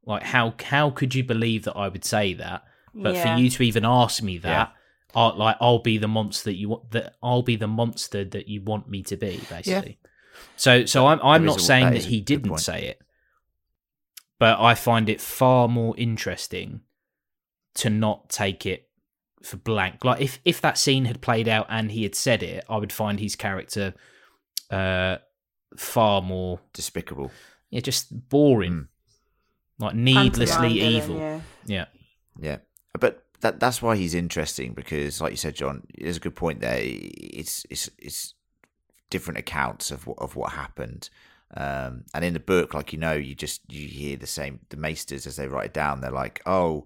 [0.06, 3.22] like, "How how could you believe that I would say that?" But Yeah.
[3.22, 4.74] for you to even ask me that,
[5.16, 6.92] I, like I'll be the monster that you want.
[6.92, 9.98] That I'll be the monster that you want me to be, basically.
[10.56, 12.86] So, so I'm I'm There is not a- saying that that is he didn't say
[12.86, 13.02] it,
[14.40, 16.82] but I find it far more interesting
[17.76, 18.90] to not take it
[19.44, 20.04] for blank.
[20.04, 22.92] Like if if that scene had played out and he had said it, I would
[22.94, 23.94] find his character
[24.72, 25.18] uh
[25.76, 27.32] far more Despicable.
[27.70, 28.88] yeah just boring, Mm.
[29.80, 31.18] like Pantomime needlessly villain, evil.
[31.18, 31.42] yeah.
[31.66, 31.86] yeah.
[32.40, 32.58] Yeah,
[33.00, 36.62] but that that's why he's interesting because, like you said, John, there's a good point
[36.62, 36.80] there.
[36.82, 38.34] It's it's it's
[39.10, 41.10] different accounts of what of what happened,
[41.56, 44.78] um, and in the book, like you know, you just you hear the same the
[44.78, 46.02] maesters as they write it down.
[46.02, 46.86] They're like, oh.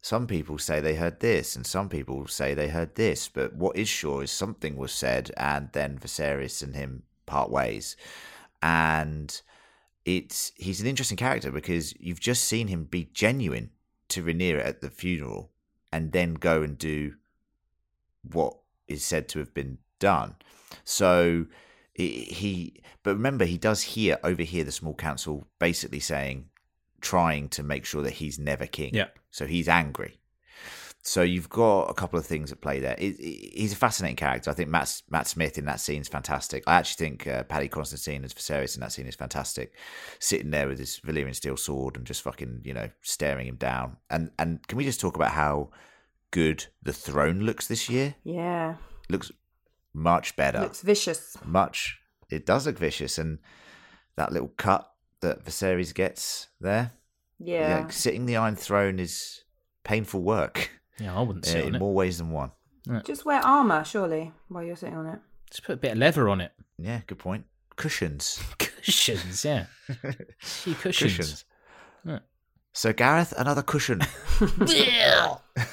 [0.00, 3.26] Some people say they heard this, and some people say they heard this.
[3.26, 7.96] But what is sure is something was said, and then Viserys and him part ways.
[8.62, 9.40] And
[10.04, 13.70] it's he's an interesting character because you've just seen him be genuine
[14.08, 15.50] to Rhaenyra at the funeral
[15.92, 17.14] and then go and do
[18.30, 20.36] what is said to have been done.
[20.84, 21.46] So
[21.94, 26.46] he, he but remember he does hear overhear the small council basically saying
[27.00, 28.94] trying to make sure that he's never king.
[28.94, 29.08] Yeah.
[29.30, 30.18] So he's angry.
[31.06, 32.94] So you've got a couple of things at play there.
[32.98, 34.50] It, it- he's a fascinating character.
[34.50, 36.64] I think Matt Matt Smith in that scene is fantastic.
[36.66, 39.74] I actually think uh, Paddy Considine as Viserys in that scene is fantastic,
[40.18, 43.98] sitting there with his Valyrian steel sword and just fucking you know staring him down.
[44.08, 45.68] And and can we just talk about how
[46.30, 48.14] good the throne looks this year?
[48.24, 48.76] Yeah.
[49.10, 49.30] Looks
[49.94, 50.60] much better.
[50.60, 51.36] Looks vicious.
[51.44, 51.98] much.
[52.30, 53.38] It does look vicious, and
[54.16, 54.90] that little cut
[55.20, 56.90] that Viserys gets there,
[57.38, 57.78] Yeah.
[57.78, 59.44] like, sitting the Iron Throne is
[59.84, 61.78] painful work Yeah, I wouldn't sit on in it.
[61.78, 62.52] more ways than one.
[63.04, 65.18] Just wear armor, surely, while you're sitting on it.
[65.50, 66.52] Just put a bit of leather on it.
[66.78, 67.46] Yeah, good point.
[67.76, 68.42] Cushions.
[68.58, 69.66] Cushions, yeah.
[70.40, 71.44] Few cushions.
[72.74, 72.80] Yeah.
[72.80, 74.00] So Gareth, another cushion.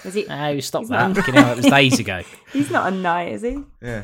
[0.03, 0.27] Is he?
[0.29, 1.07] Oh, stop that.
[1.07, 2.21] not- Fucking hell, it was days ago.
[2.53, 3.63] He's not a knight, is he?
[3.81, 4.03] yeah.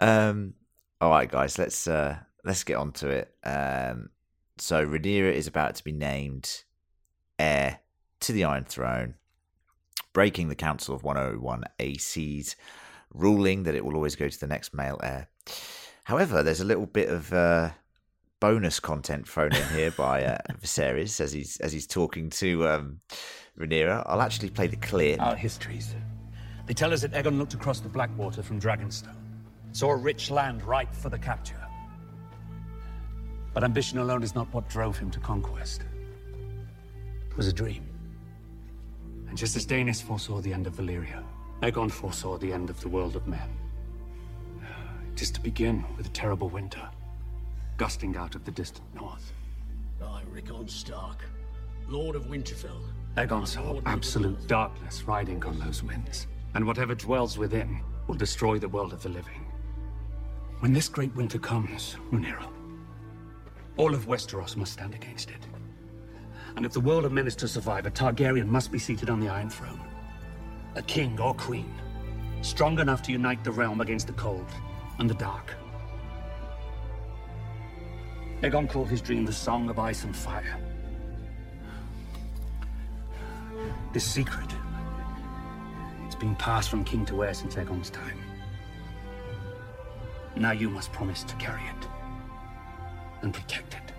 [0.00, 0.54] um.
[1.00, 1.58] All right, guys.
[1.58, 3.34] Let's uh let's get on to it.
[3.44, 4.10] Um.
[4.58, 6.62] So Rhaenyra is about to be named
[7.38, 7.80] heir
[8.20, 9.14] to the Iron Throne,
[10.12, 12.54] breaking the Council of 101 AC's
[13.14, 15.28] ruling that it will always go to the next male heir.
[16.04, 17.70] However, there's a little bit of uh,
[18.40, 23.00] bonus content thrown in here by uh, Viserys as he's as he's talking to um,
[23.58, 24.02] Rhaenyra.
[24.06, 25.20] I'll actually play the clip.
[25.20, 25.94] Our histories.
[26.66, 29.16] They tell us that Aegon looked across the Blackwater from Dragonstone,
[29.72, 31.60] saw a rich land ripe for the capture.
[33.52, 35.82] But ambition alone is not what drove him to conquest.
[37.28, 37.86] It was a dream.
[39.28, 41.24] And just as Daenys foresaw the end of Valyria,
[41.62, 43.48] Aegon foresaw the end of the world of men.
[45.12, 46.88] It is to begin with a terrible winter,
[47.80, 49.32] gusting out of the distant north.
[50.04, 51.24] I, Rickon Stark,
[51.88, 52.82] Lord of Winterfell.
[53.16, 58.68] Aegon saw absolute darkness riding on those winds, and whatever dwells within will destroy the
[58.68, 59.46] world of the living.
[60.58, 62.46] When this great winter comes, Rhaenyra,
[63.78, 65.46] all of Westeros must stand against it.
[66.56, 69.20] And if the world of men is to survive, a Targaryen must be seated on
[69.20, 69.80] the Iron Throne.
[70.74, 71.72] A king or queen,
[72.42, 74.50] strong enough to unite the realm against the cold
[74.98, 75.54] and the dark.
[78.42, 80.58] Aegon called his dream the Song of Ice and Fire.
[83.92, 84.50] This secret,
[86.06, 88.18] it's been passed from king to heir since Aegon's time.
[90.36, 91.88] Now you must promise to carry it
[93.20, 93.92] and protect it.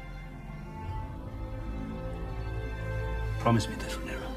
[3.40, 4.32] Promise me this, Rhaenyra.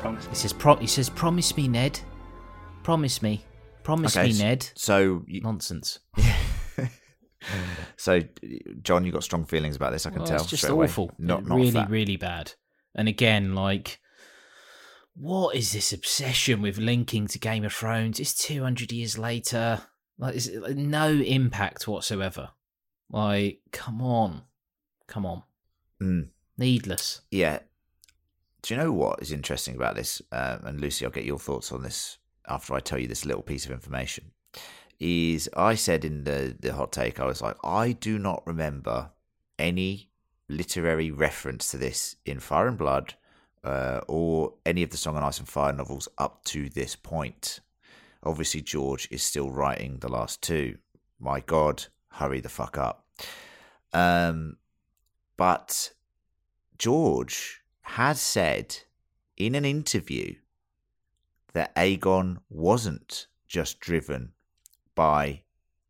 [0.00, 0.26] Promise.
[0.26, 2.00] He says, pro he says, promise me, Ned.
[2.82, 3.44] Promise me.
[3.82, 4.68] Promise Okay, me, Ned.
[4.74, 6.00] So, you, Nonsense.
[7.96, 8.20] so
[8.82, 10.06] John, you got strong feelings about this.
[10.06, 10.40] I can Well, tell.
[10.42, 10.86] it's just away.
[10.86, 11.10] awful.
[11.18, 11.90] Not, not really, fat.
[11.90, 12.52] really bad.
[12.94, 14.00] And again, like,
[15.14, 18.20] what is this obsession with linking to Game of Thrones?
[18.20, 19.82] It's 200 years later.
[20.18, 22.50] Like, it's like, no impact whatsoever.
[23.10, 24.42] Like, come on.
[25.06, 25.42] Come on.
[26.00, 26.28] Mm.
[26.58, 27.22] Needless.
[27.30, 27.60] Yeah.
[28.62, 30.20] Do you know what is interesting about this?
[30.30, 32.18] Um, and Lucy, I'll get your thoughts on this
[32.50, 34.32] after I tell you this little piece of information.
[34.98, 39.10] Is I said in the the hot take, I was like, I do not remember
[39.58, 40.10] any
[40.48, 43.14] literary reference to this in Fire and Blood
[43.64, 47.60] uh, or any of the Song and Ice and Fire novels up to this point.
[48.22, 50.76] Obviously, George is still writing the last two.
[51.18, 53.06] My God, hurry the fuck up.
[53.92, 54.56] Um,
[55.36, 55.92] but
[56.78, 58.76] George has said
[59.36, 60.34] in an interview
[61.52, 64.32] that Aegon wasn't just driven
[64.94, 65.42] by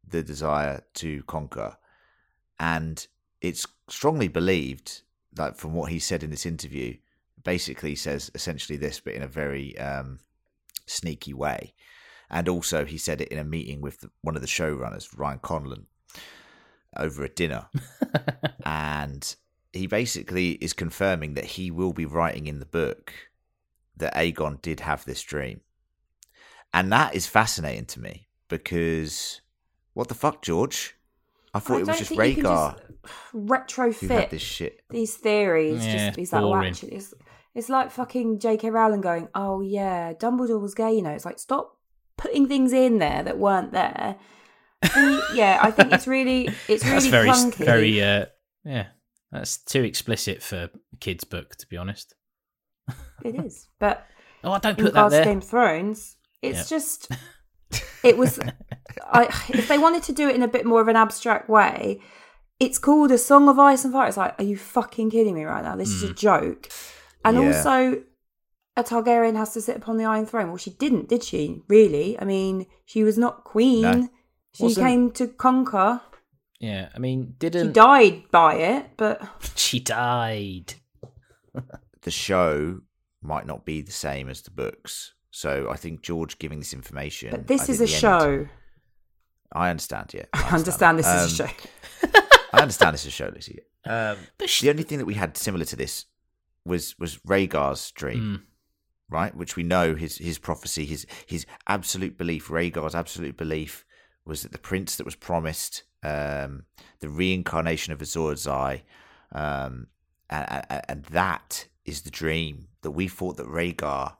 [0.06, 1.76] the desire to conquer.
[2.58, 3.06] And
[3.40, 5.02] it's strongly believed,
[5.36, 6.96] like from what he said in this interview,
[7.42, 10.20] basically says essentially this, but in a very um,
[10.86, 11.74] sneaky way.
[12.30, 15.40] And also, he said it in a meeting with the, one of the showrunners, Ryan
[15.40, 15.84] Condal,
[16.96, 17.66] over a dinner
[18.64, 19.36] and
[19.72, 23.12] he basically is confirming that he will be writing in the book
[23.96, 25.60] that Aegon did have this dream.
[26.72, 29.40] And that is fascinating to me because
[29.94, 30.96] what the fuck, George?
[31.52, 34.82] I thought I it was just think Rhaegar just who retrofit had this shit.
[34.88, 35.84] these theories.
[35.84, 37.12] Yeah, just these like, oh, actually, it's,
[37.54, 38.70] it's like fucking J.K.
[38.70, 40.94] Rowling going, oh yeah, Dumbledore was gay.
[40.94, 41.76] You know, it's like stop
[42.16, 44.16] putting things in there that weren't there.
[44.94, 47.64] And, yeah, I think it's really, it's really That's very, clunky.
[47.64, 48.26] very, uh,
[48.64, 48.86] yeah.
[49.32, 52.14] That's too explicit for a kid's book, to be honest.
[53.24, 54.06] It is, but
[54.44, 55.24] Oh, I don't in put that regards there.
[55.24, 56.76] Game of Thrones, it's Yeah.
[56.78, 57.12] just
[58.04, 58.40] it was.
[59.12, 62.00] I, if they wanted to do it in a bit more of an abstract way,
[62.58, 64.08] it's called a Song of Ice and Fire.
[64.08, 65.76] It's like, are you fucking kidding me right now?
[65.76, 66.16] This is a mm.
[66.16, 66.68] joke.
[67.24, 67.46] And Yeah.
[67.48, 68.02] also,
[68.76, 70.48] a Targaryen has to sit upon the Iron Throne.
[70.48, 71.62] Well, she didn't, did she?
[71.68, 72.18] Really?
[72.18, 73.82] I mean, she was not queen.
[73.82, 74.08] No.
[74.54, 76.00] She Wasn't- came to conquer.
[76.58, 79.22] Yeah, I mean, didn't she died by it, but
[79.56, 80.74] she died?
[82.02, 82.80] The show
[83.22, 85.14] might not be the same as the books.
[85.30, 87.30] So I think George giving this information.
[87.30, 88.48] but this I is a think the end- show.
[89.52, 90.24] I understand, yeah.
[90.32, 91.26] I understand this that.
[91.26, 92.18] is a Um, show.
[92.52, 93.60] I understand this is a show, Lucy.
[93.84, 96.06] Um, But she, the only thing that we had similar to this
[96.64, 98.20] was was Rhaegar's dream.
[98.22, 98.42] Mm,
[99.08, 99.34] right?
[99.34, 103.84] Which we know his his prophecy, his his absolute belief, Rhaegar's absolute belief
[104.24, 106.64] was that the prince that was promised, um,
[107.00, 108.82] the reincarnation of Azor Ahai,
[109.32, 109.86] um,
[110.28, 114.16] and, and, and that is the dream that we thought that Rhaegar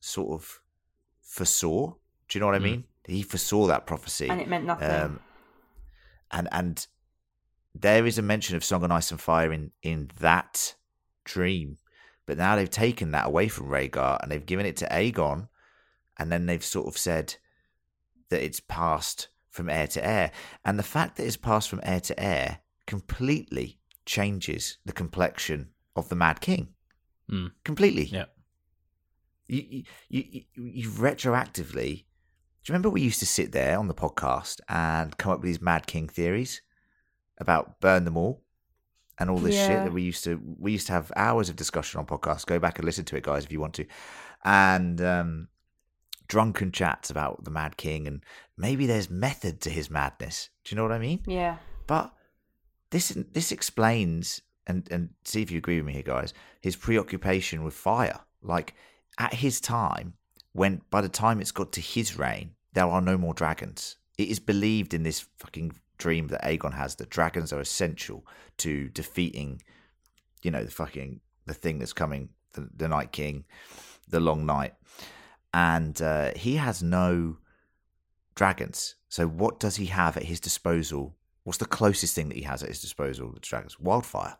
[0.00, 0.60] sort of
[1.22, 1.94] foresaw.
[2.28, 2.62] Do you know what I Mm.
[2.62, 2.84] mean?
[3.06, 4.90] He foresaw that prophecy, and it meant nothing.
[4.90, 5.20] um,
[6.30, 6.86] and and
[7.74, 10.74] there is a mention of Song of Ice and Fire in in that
[11.24, 11.78] dream,
[12.26, 15.48] but now they've taken that away from Rhaegar and they've given it to Aegon,
[16.18, 17.36] and then they've sort of said
[18.30, 20.32] that it's passed from heir to heir,
[20.64, 26.08] and the fact that it's passed from heir to heir completely changes the complexion of
[26.08, 26.74] the Mad King.
[27.30, 27.52] Mm.
[27.64, 28.04] Completely.
[28.04, 28.26] yeah.
[29.48, 30.24] You, you, you,
[30.54, 32.04] you, you retroactively.
[32.64, 35.46] Do you remember we used to sit there on the podcast and come up with
[35.46, 36.62] these Mad King theories
[37.38, 38.42] about burn them all
[39.18, 42.00] and all this shit that we used to we used to have hours of discussion
[42.00, 42.44] on podcasts.
[42.44, 43.86] Go back and listen to it, guys, if you want to.
[44.44, 45.48] And um,
[46.28, 48.24] drunken chats about the Mad King and
[48.56, 50.50] maybe there's method to his madness.
[50.64, 51.22] Do you know what I mean?
[51.26, 51.58] yeah.
[51.86, 52.12] But
[52.90, 56.34] this this explains and and see if you agree with me here, guys.
[56.60, 58.74] His preoccupation with fire, like
[59.18, 60.14] at his time,
[60.52, 63.96] when by the time it's got to his reign, there are no more dragons.
[64.18, 68.26] It is believed in this fucking dream that Aegon has that dragons are essential
[68.58, 69.62] to defeating,
[70.42, 73.44] you know, the fucking the thing that's coming, the, the Night King,
[74.08, 74.74] the Long Night,
[75.54, 77.38] and uh, he has no
[78.34, 78.96] dragons.
[79.08, 81.16] So what does he have at his disposal?
[81.44, 83.78] What's the closest thing that he has at his disposal to dragons?
[83.78, 84.36] Wildfire.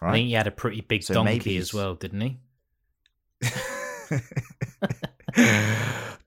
[0.00, 2.38] I think he had a pretty big So maybe donkey as well, didn't he?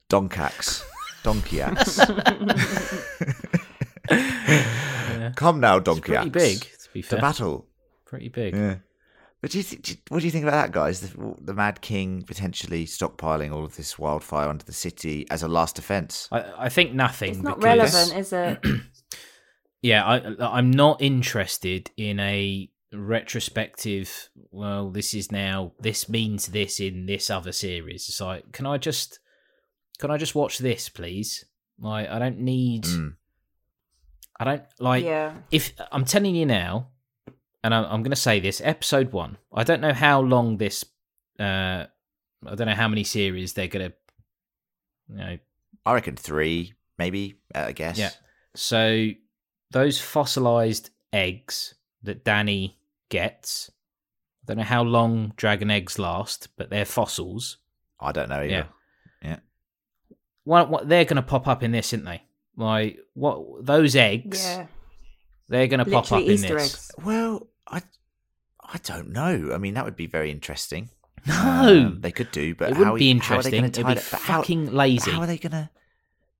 [0.09, 0.83] Donkax.
[1.23, 1.99] Donkey axe.
[4.09, 5.31] Yeah.
[5.35, 6.29] Come now, It's donkey pretty axe.
[6.29, 7.19] big, to be To fair.
[7.21, 7.65] battle.
[8.05, 8.55] Pretty big.
[8.55, 8.75] Yeah.
[9.41, 11.01] But do you th- do you- what do you think about that, guys?
[11.01, 15.47] The, the Mad King potentially stockpiling all of this wildfire under the city as a
[15.47, 16.27] last defense.
[16.31, 17.31] I, I think nothing.
[17.31, 18.59] It's not because- relevant, is it?
[19.81, 24.29] Yeah, I, I'm not interested in a retrospective.
[24.51, 28.07] Well, this is now this means this in this other series.
[28.07, 29.19] It's like, can I just
[29.99, 31.45] can I just watch this, please?
[31.79, 32.83] Like, I don't need.
[32.83, 33.15] Mm.
[34.39, 35.03] I don't like.
[35.03, 35.33] yeah.
[35.51, 36.89] If I'm telling you now,
[37.63, 39.38] and I'm, I'm going to say this, episode one.
[39.53, 40.83] I don't know how long this.
[41.39, 41.86] Uh,
[42.45, 43.95] I don't know how many series they're going to.
[45.09, 45.38] You know,
[45.86, 47.36] I reckon three, maybe.
[47.53, 47.97] Uh, I guess.
[47.97, 48.11] Yeah.
[48.55, 49.09] So
[49.71, 51.75] those fossilized eggs
[52.06, 52.74] that Dany
[53.10, 53.72] gets.
[54.43, 57.58] I don't know how long dragon eggs last, but they're fossils.
[57.99, 58.68] I don't know either.
[59.22, 59.38] Yeah.
[60.43, 62.22] What, what they're going to pop up in this, aren't they?
[62.58, 64.43] Like what those eggs?
[64.43, 64.68] Yeah.
[65.49, 66.51] They're going to pop up Literally in this.
[66.74, 66.91] eggs.
[67.03, 67.82] Well, I,
[68.62, 69.51] I don't know.
[69.53, 70.89] I mean, that would be very interesting.
[71.28, 71.34] No,
[71.88, 73.62] Um, they could do, but it how, wouldn't be how are they interesting.
[73.62, 75.10] gonna It'd be that- but how- fucking lazy.
[75.12, 75.72] How are they gonna?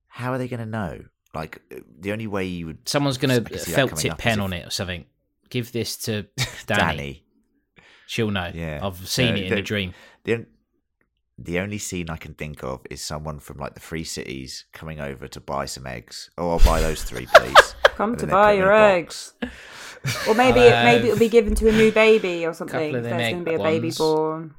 [0.06, 1.00] How are they gonna know?
[1.34, 1.60] Like
[1.98, 4.64] the only way you would Someone's gonna see that felt tip pen if- on it
[4.66, 5.04] or something.
[5.50, 6.66] Give this to Dany.
[6.66, 7.20] Dany.
[8.06, 8.50] She'll know.
[8.54, 8.80] Yeah.
[8.82, 9.94] I've seen No, it in a dream.
[10.24, 10.46] The
[11.38, 15.00] the only scene I can think of is someone from like the Free Cities coming
[15.00, 16.30] over to buy some eggs.
[16.38, 17.74] Oh, I'll buy those three, please.
[17.84, 19.34] Come And to buy put them in your eggs.
[20.28, 22.92] Or maybe it, maybe it'll be given to a new baby or something.
[22.92, 23.98] There's going to be a baby ones.
[23.98, 24.54] born.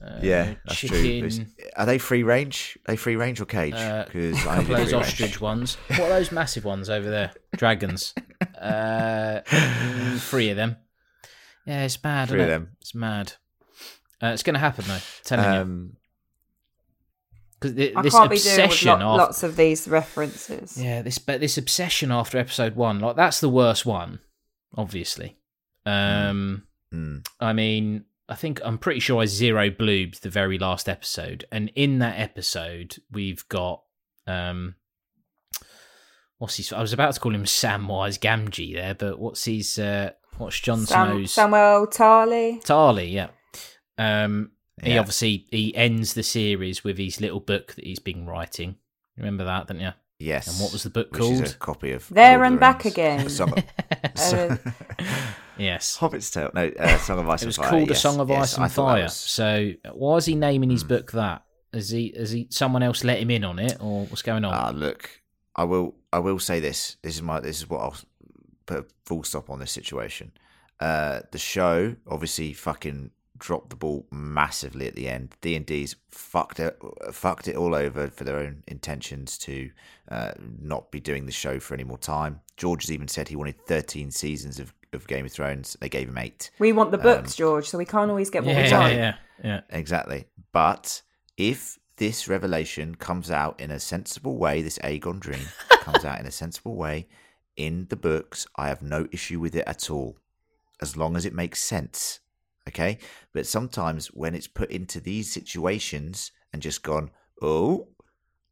[0.00, 0.88] Uh, yeah, that's true.
[0.90, 2.78] chicken, It's- Are they free range?
[2.86, 3.74] Are they free range or cage?
[3.74, 5.74] Uh, Because a couple of those ostrich ones.
[5.88, 7.32] What are those massive ones over there?
[7.56, 8.14] Dragons.
[8.60, 9.40] Uh,
[10.18, 10.76] three of them.
[11.66, 12.28] Yeah, it's mad.
[12.28, 12.64] Three isn't of it?
[12.66, 12.76] them.
[12.80, 13.32] It's mad.
[14.22, 14.98] Uh, it's going to happen though.
[15.24, 15.60] Telling you.
[15.60, 15.96] Um,
[17.60, 20.80] Because I this can't be doing with obsession lo- after lots of these references.
[20.80, 24.20] yeah, this but this obsession after episode one, like that's the worst one,
[24.76, 25.36] obviously.
[25.84, 30.88] Um, mm, I mean, I think I'm pretty sure I zero bloobed the very last
[30.88, 33.82] episode, and in that episode we've got
[34.26, 34.74] um,
[36.38, 36.72] what's his?
[36.72, 39.78] I was about to call him Samwise Gamgee there, but what's his?
[39.78, 41.32] Uh, what's Jon Sam- Snow's?
[41.32, 42.62] Samuel Tarley.
[42.64, 43.28] Tarly, yeah.
[43.96, 44.52] Um,
[44.82, 48.76] he obviously he ends the series with his little book that he's been writing.
[49.16, 49.90] Remember that, don't you?
[50.20, 50.46] yes.
[50.48, 51.42] And what was the book Which called?
[51.42, 52.94] is a copy of There Lord and the Back Rings.
[52.94, 53.28] Again.
[53.30, 53.52] Song
[54.50, 54.74] of,
[55.58, 55.96] yes.
[55.96, 56.50] Hobbit's Tale.
[56.54, 57.70] No, uh, Song of Ice It was Fire.
[57.70, 59.02] called yes, A Song of yes, Ice and Fire.
[59.04, 60.88] was- So why is he naming his Hmm.
[60.88, 61.44] book that?
[61.72, 64.54] Is he Is he someone else let him in on it or what's going on?
[64.54, 65.10] Ah, look,
[65.54, 65.94] I will.
[66.12, 66.96] I will say this.
[67.02, 67.40] This is my.
[67.40, 67.96] This is what I'll
[68.66, 70.32] put a full stop on this situation.
[70.80, 75.34] Uh, the show obviously fucking dropped the ball massively at the end.
[75.40, 76.76] D and D's fucked it,
[77.12, 79.70] fucked it all over for their own intentions to
[80.10, 82.40] uh, not be doing the show for any more time.
[82.56, 85.76] George has even said he wanted 13 seasons of, of Game of Thrones.
[85.80, 86.50] They gave him eight.
[86.58, 88.94] We want the books, Um, George, so we can't always get what yeah, we want.
[88.94, 89.14] yeah,
[89.44, 89.60] yeah.
[89.70, 90.26] Exactly.
[90.52, 91.02] But
[91.36, 96.26] if this revelation comes out in a sensible way, this Aegon dream comes out in
[96.26, 97.06] a sensible way
[97.56, 100.16] in the books, I have no issue with it at all,
[100.80, 102.20] as long as it makes sense.
[102.68, 102.98] Okay?
[103.32, 107.10] But sometimes when it's put into these situations and just gone,
[107.42, 107.88] oh,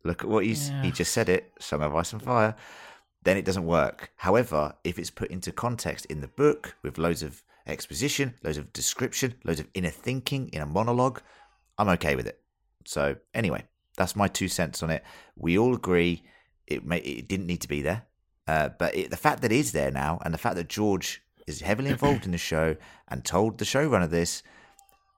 [0.05, 0.83] look at what he's, Yeah.
[0.83, 2.57] he just said it, Song of Ice and Fire,
[3.27, 4.13] then it doesn't work.
[4.17, 8.73] However, if it's put into context in the book with loads of exposition, loads of
[8.73, 11.21] description, loads of inner thinking in a monologue,
[11.77, 12.41] I'm okay with it.
[12.85, 13.65] So anyway,
[13.97, 15.03] that's my two cents on it.
[15.35, 16.23] We all agree
[16.69, 18.03] it may, it didn't need to be there,
[18.47, 21.23] uh, but it, the fact that it is there now, and the fact that George
[21.47, 22.77] is heavily involved in the show
[23.09, 24.43] and told the showrunner this,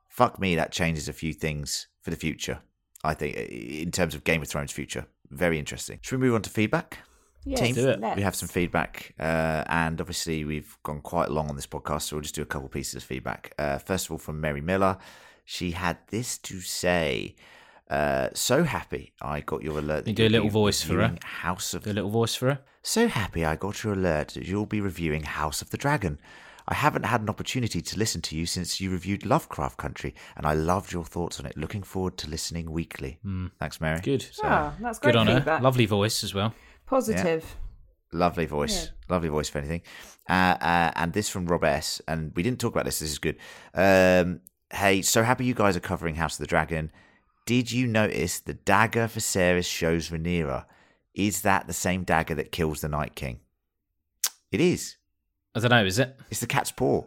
[0.08, 2.60] fuck me, that changes a few things for the future.
[3.04, 5.98] I think in terms of Game of Thrones future, very interesting.
[6.02, 6.98] Should we move on to feedback?
[7.50, 7.74] Yes, team.
[7.74, 8.16] Do it.
[8.16, 12.16] We have some feedback, uh, and obviously we've gone quite long on this podcast, so
[12.16, 13.52] we'll just do a couple pieces of feedback.
[13.58, 14.98] Uh, first of all, from Mary Miller,
[15.44, 17.34] she had this to say:
[17.90, 20.04] uh, "So happy I got your alert.
[20.04, 21.16] that You do a little voice for her.
[21.24, 22.60] House of Do a little voice for her.
[22.82, 26.18] so happy I got your alert that you'll be reviewing House of the Dragon.
[26.70, 30.44] I haven't had an opportunity to listen to you since you reviewed Lovecraft Country, and
[30.44, 31.56] I loved your thoughts on it.
[31.56, 33.18] Looking forward to listening weekly.
[33.58, 34.00] Thanks, Mary.
[34.02, 34.26] Good.
[34.42, 35.60] Ah, that's great Good on her.
[35.62, 36.52] Lovely voice as well.
[36.88, 37.56] Positive.
[38.12, 38.90] Lovely voice.
[39.08, 39.82] Lovely voice, for anything.
[40.28, 42.00] Uh, uh, and this from Rob S.
[42.08, 43.00] And we didn't talk about this.
[43.00, 43.36] This is good.
[43.74, 44.40] Um,
[44.72, 46.90] hey, so happy you guys are covering House of the Dragon.
[47.46, 50.64] Did you notice the dagger Viserys shows Rhaenyra?
[51.14, 53.40] Is that the same dagger that kills the Night King?
[54.50, 54.96] It is.
[55.54, 56.16] I don't know, is it?
[56.30, 57.04] It's the cat's paw.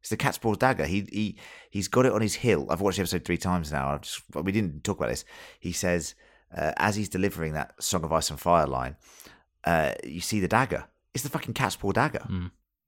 [0.00, 0.86] It's the cat's paw dagger.
[0.86, 1.38] He he
[1.70, 2.66] he's got it on his hill.
[2.70, 3.90] I've watched the episode three times now.
[3.90, 5.24] I've just, we didn't talk about this.
[5.58, 6.14] He says
[6.56, 8.96] uh, as he's delivering that Song of Ice and Fire line,
[9.64, 10.84] uh, you see the dagger.
[11.14, 12.26] It's the fucking cat's paw dagger.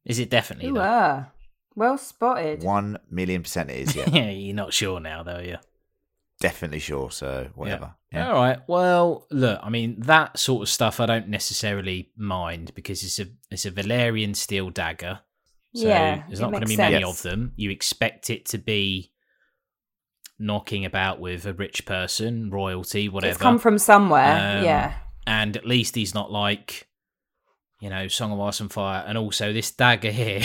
[0.04, 0.70] Is it definitely?
[0.70, 0.80] Ooh, though?
[0.82, 1.28] ah.
[1.74, 2.62] Well spotted.
[2.62, 3.96] One million percent it is.
[3.96, 5.56] Yeah, yeah, you're not sure now, though, yeah.
[6.40, 7.10] definitely sure.
[7.10, 7.94] So whatever.
[8.12, 8.28] Yeah.
[8.28, 8.58] All right.
[8.66, 13.26] Well, look, I mean that sort of stuff I don't necessarily mind because it's a
[13.50, 15.20] it's a Valyrian steel dagger.
[15.74, 17.52] So Yeah, there's not going to makes be many of them.
[17.56, 19.11] You expect it to be
[20.38, 23.30] knocking about with a rich person, royalty, whatever.
[23.32, 24.58] It's come from somewhere.
[24.58, 24.94] Um, yeah.
[25.26, 26.88] and at least he's not like,
[27.80, 29.04] you know, Song of Ice and Fire.
[29.06, 30.42] And also this dagger here,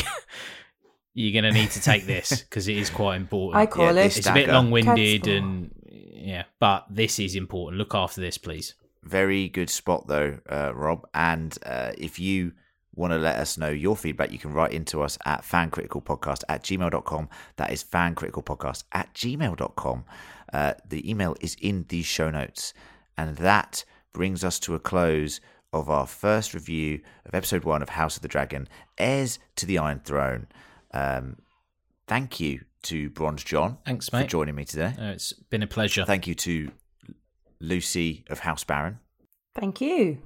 [1.13, 3.57] you're going to need to take this because it is quite important.
[3.61, 3.93] I call Yeah, it.
[3.95, 4.53] this it's a bit dagger.
[4.53, 7.77] long-winded and yeah, but this is important.
[7.77, 8.73] Look after this, please.
[9.03, 11.07] Very good spot though, uh, Rob.
[11.13, 12.51] And uh, if you
[12.97, 16.63] want to let us know your feedback, you can write into us at fancriticalpodcast at
[16.63, 17.29] gmail.com.
[17.57, 20.05] That is fancriticalpodcast at gmail.com.
[20.51, 22.73] Uh, the email is in the show notes.
[23.17, 25.39] And that brings us to a close
[25.73, 28.67] of our first review of episode one of House of the Dragon,
[28.97, 30.47] Heirs to the Iron Throne.
[30.91, 31.37] Um,
[32.07, 34.23] thank you to Bronze John Thanks, mate.
[34.23, 34.95] for joining me today.
[34.99, 36.05] Uh, it's been a pleasure.
[36.05, 36.71] Thank you to
[37.59, 38.99] Lucy of House Baron.
[39.55, 40.19] Thank you,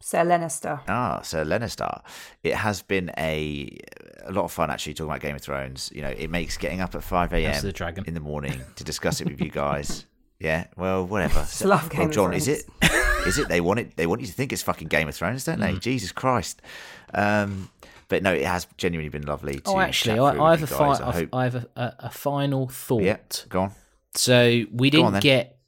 [0.00, 0.80] Sir Lannister.
[0.88, 2.02] Ah, Sir Lannister.
[2.42, 3.76] It has been a
[4.24, 5.90] a lot of fun actually talking about Game of Thrones.
[5.94, 7.60] You know, it makes getting up at five a.m.
[7.62, 8.04] the Dragon.
[8.06, 10.04] in the morning to discuss it with you guys.
[10.40, 11.40] Yeah, well, whatever.
[11.40, 12.64] Just love Game well, John, is it?
[12.80, 13.26] Thrones.
[13.26, 13.48] Is it?
[13.48, 13.96] They want it.
[13.96, 15.72] They want you to think it's fucking Game of Thrones, don't Mm.
[15.74, 15.78] they?
[15.80, 16.62] Jesus Christ.
[17.12, 17.68] Um,
[18.08, 19.56] but no, it has genuinely been lovely.
[19.60, 20.98] To Oh, actually, chat through I, I with have a you guys.
[21.00, 21.28] fi- I hope.
[21.34, 23.02] I have a, a, a final thought.
[23.02, 23.16] Yeah,
[23.48, 23.72] go on.
[24.14, 25.20] So we Go didn't then.
[25.22, 25.58] get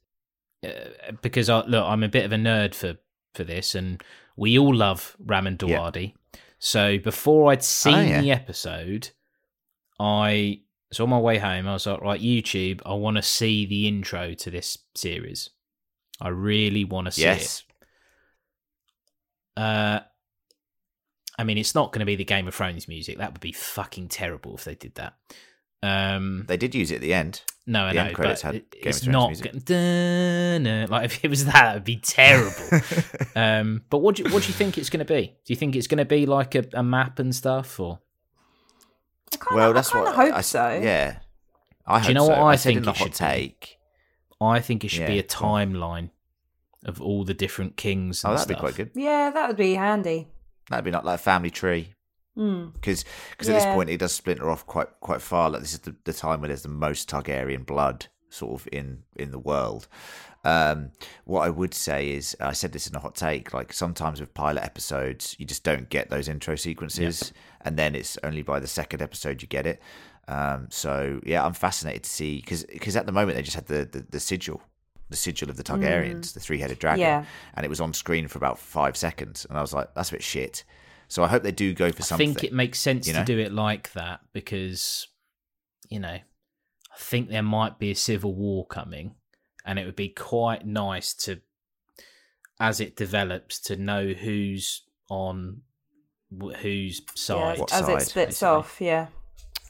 [0.64, 2.97] uh, because I look, I'm a bit of a nerd for
[3.35, 4.03] for this, and
[4.37, 5.78] we all love Ramin Yeah.
[5.78, 6.14] Djawadi.
[6.59, 8.20] So before I'd seen Oh, yeah.
[8.20, 9.11] the episode,
[9.99, 10.61] I
[10.93, 13.87] so on my way home, I was like, right, YouTube, I want to see the
[13.87, 15.51] intro to this series.
[16.20, 17.62] I really want to see Yes.
[19.57, 19.61] it.
[19.61, 20.01] Uh,
[21.39, 23.18] I mean, it's not going to be the Game of Thrones music.
[23.18, 25.14] That would be fucking terrible if they did that.
[25.83, 27.43] Um, They did use it at the end.
[27.66, 29.53] no, I The know, end credits but had it- Game of it's Thrones not music.
[29.53, 30.87] go- dun-dun.
[30.91, 32.53] like if it was that, it'd be terrible.
[33.37, 35.28] um, but what do you, what do you think it's going to be?
[35.45, 37.99] Do you think it's going to be like a, a map and stuff, or
[39.33, 40.68] kinda, well, that's I what hope I s- so.
[40.83, 41.18] Yeah,
[41.87, 42.31] I hope Do you know so.
[42.33, 43.16] what I said in think the it hot should be?
[43.18, 43.78] take.
[44.41, 45.72] I think it should be a go on.
[45.72, 46.11] timeline
[46.85, 48.24] of all the different kings.
[48.24, 48.91] And Oh, that'd be quite good.
[48.95, 50.28] Yeah, that would be handy.
[50.70, 51.95] That'd be not like a family tree.
[52.37, 52.68] Hmm.
[52.74, 53.05] because
[53.41, 55.51] at this point it does splinter off quite quite far.
[55.51, 59.03] Like this is the, the time where there's the most Targaryen blood sort of in
[59.16, 59.89] in the world.
[60.43, 60.93] Um,
[61.24, 63.53] what I would say is, I said this in a hot take.
[63.53, 68.16] Like sometimes with pilot episodes, you just don't get those intro sequences, and then it's
[68.22, 69.83] only by the second episode you get it.
[70.28, 73.85] Um, so yeah, I'm fascinated to see because at the moment they just had the,
[73.91, 74.62] the the sigil.
[75.11, 77.24] The sigil of the Targaryens, the three-headed dragon, Yeah.
[77.55, 80.12] and it was on screen for about five seconds, and I was like, "That's a
[80.12, 80.62] bit shit."
[81.11, 82.31] So I hope they do go for something.
[82.31, 85.09] I think it makes sense you to do it like that because,
[85.89, 89.17] you know, I think there might be a civil war coming,
[89.67, 91.41] and it would be quite nice to,
[92.61, 95.63] as it develops, to know who's on
[96.31, 97.59] wh- whose side.
[97.59, 98.49] What as side, it splits basically.
[98.49, 99.07] off, yeah.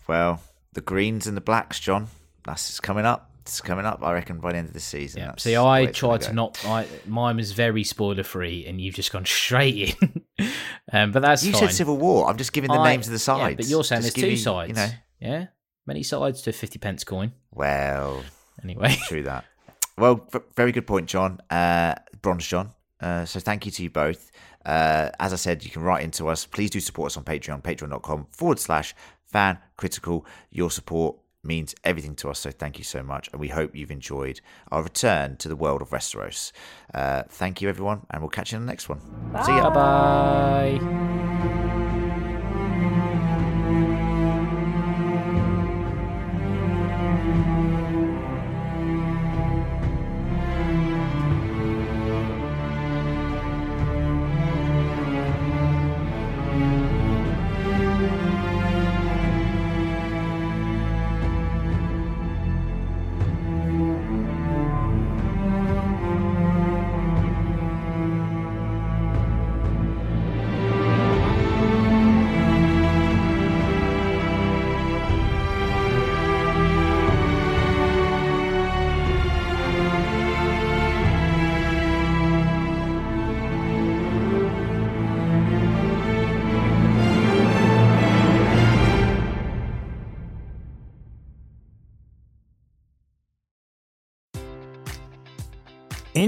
[0.06, 0.42] Well,
[0.74, 2.08] the greens and the blacks, John.
[2.44, 3.29] That's coming up.
[3.50, 4.00] It's coming up.
[4.02, 5.22] I reckon by the end of the season.
[5.22, 5.32] Yeah.
[5.38, 6.64] See, I way it's gonna tried to not.
[6.64, 10.22] I mine was very spoiler free, and you've just gone straight in.
[10.92, 11.62] um, but that's You fine.
[11.62, 12.28] said civil war.
[12.30, 13.50] I'm just giving the I- names of the sides.
[13.50, 14.68] Yeah, but you're saying Just there's two sides.
[14.68, 14.88] You know.
[15.20, 15.46] Yeah,
[15.84, 17.32] many sides to a fifty pence coin.
[17.50, 18.22] Well,
[18.62, 19.44] Anyway, true that.
[19.98, 21.40] Well, v- very good point, John.
[21.50, 22.70] Uh, Bronze John.
[23.00, 24.30] Uh, so thank you to you both.
[24.64, 26.46] Uh, as I said, you can write into us.
[26.46, 28.94] Please do support us on Patreon, patreon.com forward slash
[29.26, 30.24] fan critical.
[30.50, 32.40] Your support means everything to us.
[32.40, 33.28] So thank you so much.
[33.32, 36.52] And we hope you've enjoyed our return to the world of Westeros.
[36.92, 38.06] Uh, thank you, everyone.
[38.10, 39.00] And we'll catch you in the next one.
[39.44, 39.70] See ya.
[39.70, 41.66] bye bye.